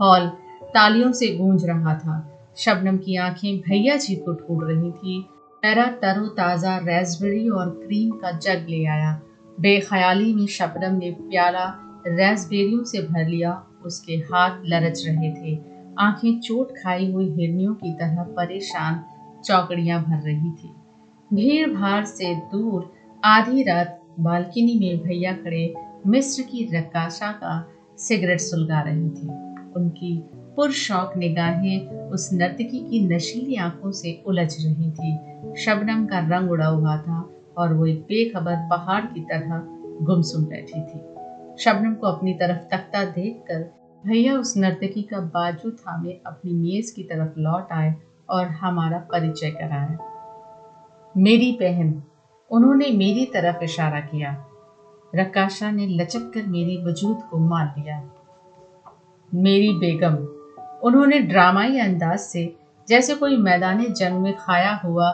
हॉल 0.00 0.28
तालियों 0.74 1.12
से 1.12 1.28
गूंज 1.36 1.64
रहा 1.64 1.94
था। 1.94 2.16
शबनम 2.56 2.96
की 2.96 3.16
आँखें 3.16 3.58
भैया 3.58 3.96
जी 3.96 4.16
को 4.16 4.32
ढूंढ 4.32 4.70
रही 4.70 4.90
थी। 4.90 5.18
मेरा 5.64 5.86
तरो 5.86 6.26
ताज़ा 6.26 6.76
रेसबेरी 6.78 7.48
और 7.48 7.70
क्रीम 7.70 8.10
का 8.10 8.30
जग 8.30 8.66
ले 8.68 8.84
आया। 8.86 9.20
बेख्याली 9.60 10.34
में 10.34 10.46
शबनम 10.46 10.96
ने 10.96 11.10
प्याला 11.10 11.72
रेसबेरियों 12.06 12.84
से 12.84 13.02
भर 13.02 13.28
लिया। 13.28 13.62
उसके 13.86 14.12
हाथ 14.12 14.62
लरच 14.64 15.02
रहे 15.06 15.32
थे। 15.32 15.75
आँखें 15.98 16.40
चोट 16.40 16.70
खाई 16.70 17.12
हुई 17.12 17.28
हिरनियों 17.30 17.74
की 17.74 17.92
तरह 17.92 18.22
परेशान 18.22 19.04
चौकड़ियाँ 19.44 20.02
भर 20.04 20.18
रही 20.18 20.50
थी। 20.50 20.68
भीड़ 21.34 21.70
भाड़ 21.70 22.04
से 22.04 22.34
दूर 22.34 22.92
आधी 23.24 23.62
रात 23.62 24.00
बालकनी 24.20 24.78
में 24.78 24.98
भैया 24.98 25.32
खड़े 25.32 25.74
मिस्र 26.06 26.42
की 26.42 26.64
रकाशा 26.76 27.30
का 27.32 27.68
सिगरेट 27.98 28.40
सुलगा 28.40 28.80
रही 28.80 29.08
थी। 29.10 29.28
उनकी 29.76 30.22
पुरशौक 30.56 31.16
निगाहें 31.16 31.88
उस 31.88 32.32
नर्तकी 32.32 32.78
की 32.78 33.00
नशीली 33.14 33.56
आँखों 33.56 33.92
से 33.92 34.22
उलझ 34.26 34.66
रही 34.66 34.90
थी। 34.90 35.16
शबनम 35.56 36.06
का 36.06 36.18
रंग 36.18 36.50
उड़ा 36.50 36.66
हुआ 36.66 36.96
था 36.96 37.30
और 37.58 37.72
वो 37.72 37.86
एक 37.86 38.00
बेखबर 38.00 38.56
पहाड़ 38.70 39.04
की 39.04 39.20
तरह 39.20 39.62
गुमसुम 40.04 40.44
बैठी 40.44 40.80
थी। 40.80 41.00
शबनम 41.58 41.94
को 41.94 42.06
अपनी 42.06 42.34
तरफ़ 42.34 42.60
तकता 42.70 43.04
देखकर 43.04 43.85
भैया 44.06 44.38
उस 44.38 44.56
नर्तकी 44.56 45.02
का 45.02 45.20
बाजू 45.20 45.70
थामे 45.70 46.12
अपनी 46.26 46.52
मेज 46.52 46.90
की 46.90 47.02
तरफ़ 47.02 47.38
लौट 47.38 47.72
आए 47.72 47.94
और 48.30 48.46
हमारा 48.46 48.98
परिचय 48.98 49.50
कराया 49.50 49.98
मेरी 51.16 51.58
बहन, 51.60 52.02
उन्होंने 52.50 52.90
मेरी 52.90 53.24
तरफ़ 53.24 53.64
इशारा 53.64 54.00
किया। 54.00 54.44
रकाशा 55.14 55.70
ने 55.70 55.86
लचक 55.86 56.30
कर 56.34 56.46
मेरी 56.46 56.84
वजूद 56.84 57.22
को 57.30 57.38
मार 57.38 57.74
लिया। 57.78 58.10
मेरी 59.34 59.72
बेगम, 59.72 60.14
उन्होंने 60.82 61.18
ड्रामाई 61.18 61.78
अंदाज 61.78 62.18
से, 62.18 62.56
जैसे 62.88 63.14
कोई 63.14 63.36
मैदान 63.36 63.84
जंग 63.92 64.20
में 64.22 64.36
खाया 64.36 64.74
हुआ 64.74 65.10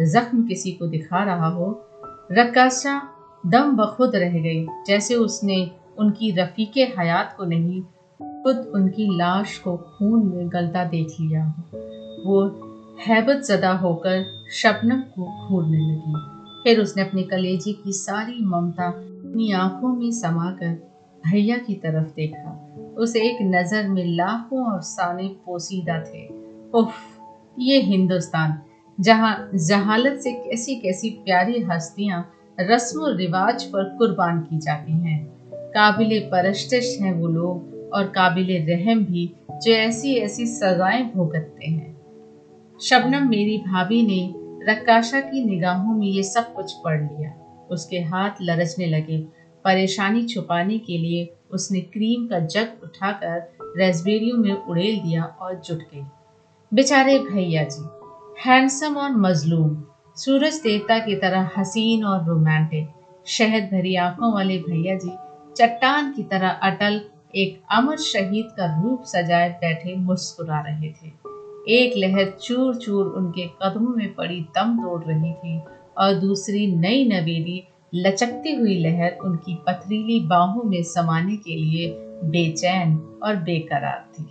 जख्म 0.00 0.46
किसी 0.46 0.72
को 0.72 0.86
दिखा 0.86 1.24
रहा 1.24 1.48
हो, 1.48 1.88
रकाशा 2.32 3.02
दम 3.46 3.76
बखुद 3.76 4.16
रह 4.16 4.38
गई, 4.40 4.66
जैसे 4.86 5.14
उसने 5.14 5.70
उनकी 5.98 6.30
रफीके 6.30 6.84
हयात 6.98 7.34
को 7.36 7.44
नहीं 7.44 7.82
खुद 8.46 8.72
उनकी 8.74 9.16
लाश 9.16 9.58
को 9.58 9.76
खून 9.76 10.26
में 10.26 10.52
गलता 10.52 10.84
देख 10.84 11.06
लिया। 11.20 11.44
हो 11.44 11.78
वो 12.26 12.48
हैबत 13.06 13.42
जदा 13.48 13.72
होकर 13.72 14.46
शबनम 14.52 15.00
को 15.00 15.48
घूरने 15.48 15.78
लगी। 15.78 16.14
फिर 16.64 16.80
उसने 16.80 17.02
अपने 17.02 17.22
कलेजे 17.22 17.72
की 17.72 17.92
सारी 17.92 18.44
ममता 18.44 18.88
अपनी 18.88 19.52
आँखों 19.52 19.88
में 19.88 20.12
समाकर 20.12 20.68
भैया 21.26 21.58
की 21.58 21.74
तरफ़ 21.74 22.08
देखा। 22.08 22.76
उस 22.98 23.16
एक 23.16 23.38
नज़र 23.42 23.88
में 23.88 24.04
लाखों 24.06 24.76
अफसाने 24.76 25.28
पोसीदा 25.28 26.00
थे। 26.00 26.26
उफ, 26.74 26.92
ये 27.58 27.80
हिंदुस्तान, 27.80 28.58
जहाँ 29.00 29.50
जहालत 29.54 30.20
से 30.20 30.32
कैसी 30.32 30.74
कैसी 30.74 31.10
प्यारी 31.10 31.62
हस्तियाँ 31.62 32.30
रस्म 32.60 33.06
रिवाज 33.06 33.64
पर 33.64 33.84
कुर्बान 33.84 34.40
की 34.40 34.58
जाती 34.58 34.92
हैं। 34.92 35.26
काबिल 35.52 36.20
परस्तिश 36.20 36.98
हैं 37.00 37.12
वो 37.12 37.28
लोग। 37.28 37.75
और 37.96 38.06
काबिल 38.06 38.50
रहम 38.68 39.04
भी 39.04 39.26
जो 39.50 39.72
ऐसी 39.72 40.14
ऐसी 40.14 40.46
सजाएँ 40.46 41.02
भुगतते 41.14 41.70
हैं। 41.70 41.96
शबनम 42.80 43.28
मेरी 43.28 43.58
भाभी 43.58 44.02
ने 44.02 44.34
रक्काशा 44.70 45.20
की 45.20 45.44
निगाहों 45.44 45.94
में 45.94 46.06
ये 46.06 46.22
सब 46.22 46.52
कुछ 46.54 46.72
पढ़ 46.84 47.00
लिया। 47.02 47.30
उसके 47.70 47.98
हाथ 48.00 48.30
लरचने 48.42 48.86
लगे। 48.86 49.18
परेशानी 49.64 50.26
छुपाने 50.26 50.78
के 50.78 50.98
लिए 50.98 51.36
उसने 51.50 51.80
क्रीम 51.80 52.26
का 52.26 52.38
जग 52.38 52.68
उठाकर 52.84 53.72
रेसबेरियो 53.76 54.36
में 54.36 54.52
उड़ेल 54.52 54.98
दिया 55.00 55.24
और 55.24 55.54
जुट 55.54 55.78
गई। 55.78 56.02
बेचारे 56.74 57.18
भैया 57.18 57.64
जी, 57.64 57.84
हैंडसम 58.44 58.96
और 58.96 59.16
मजलूम, 59.16 59.82
सूरज 60.16 60.54
देवता 60.54 60.98
की 60.98 61.16
तरह 61.16 61.50
हसीन 61.58 62.04
और 62.04 62.24
रोमांटिक, 62.26 62.88
शहद 63.26 63.62
भरी 63.62 63.96
आँखों 63.96 64.32
वाले 64.34 64.58
भैया 64.58 64.94
जी, 64.94 65.10
चट्टान 65.56 66.12
की 66.12 66.22
तरह 66.22 66.48
अटल 66.48 67.00
एक 67.36 67.62
अमर 67.72 67.96
शहीद 67.96 68.46
का 68.50 68.66
रूप 68.82 69.02
सजाए 69.04 69.48
बैठे 69.50 69.94
मुस्कुरा 69.96 70.60
रहे 70.60 70.92
थे। 70.92 71.08
एक 71.68 71.96
लहर 71.96 72.30
चूर 72.42 72.76
चूर 72.76 73.06
उनके 73.06 73.46
कदमों 73.62 73.94
में 73.96 74.14
पड़ी 74.14 74.40
दम 74.40 74.76
तोड़ 74.76 75.02
रही 75.04 75.32
थी 75.32 75.58
और 75.98 76.14
दूसरी 76.14 76.66
नई 76.76 77.04
नवेली, 77.08 77.62
लचकती 77.94 78.54
हुई 78.54 78.78
लहर 78.78 79.18
उनकी 79.24 79.54
पथरीली 79.54 80.20
बाहों 80.20 80.62
में 80.62 80.82
समाने 80.82 81.36
के 81.36 81.56
लिए 81.56 81.88
बेचैन 82.24 82.96
और 83.22 83.36
बेकरार 83.36 84.08
थी। 84.12 84.24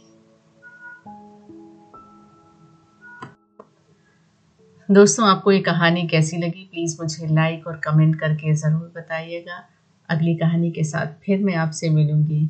दोस्तों, 4.89 5.27
आपको 5.27 5.51
ये 5.51 5.59
कहानी 5.59 6.07
कैसी 6.07 6.37
लगी? 6.37 6.67
प्लीज़ 6.71 7.01
मुझे 7.01 7.33
लाइक 7.35 7.67
और 7.67 7.81
कमेंट 7.83 8.19
करके 8.19 8.53
ज़रूर 8.53 8.93
बताइएगा। 8.97 9.63
अगली 10.09 10.35
कहानी 10.35 10.71
के 10.71 10.83
साथ 10.83 11.07
फिर 11.25 11.43
मैं 11.43 11.55
आपसे 11.55 11.89
मिलूँगी। 11.89 12.49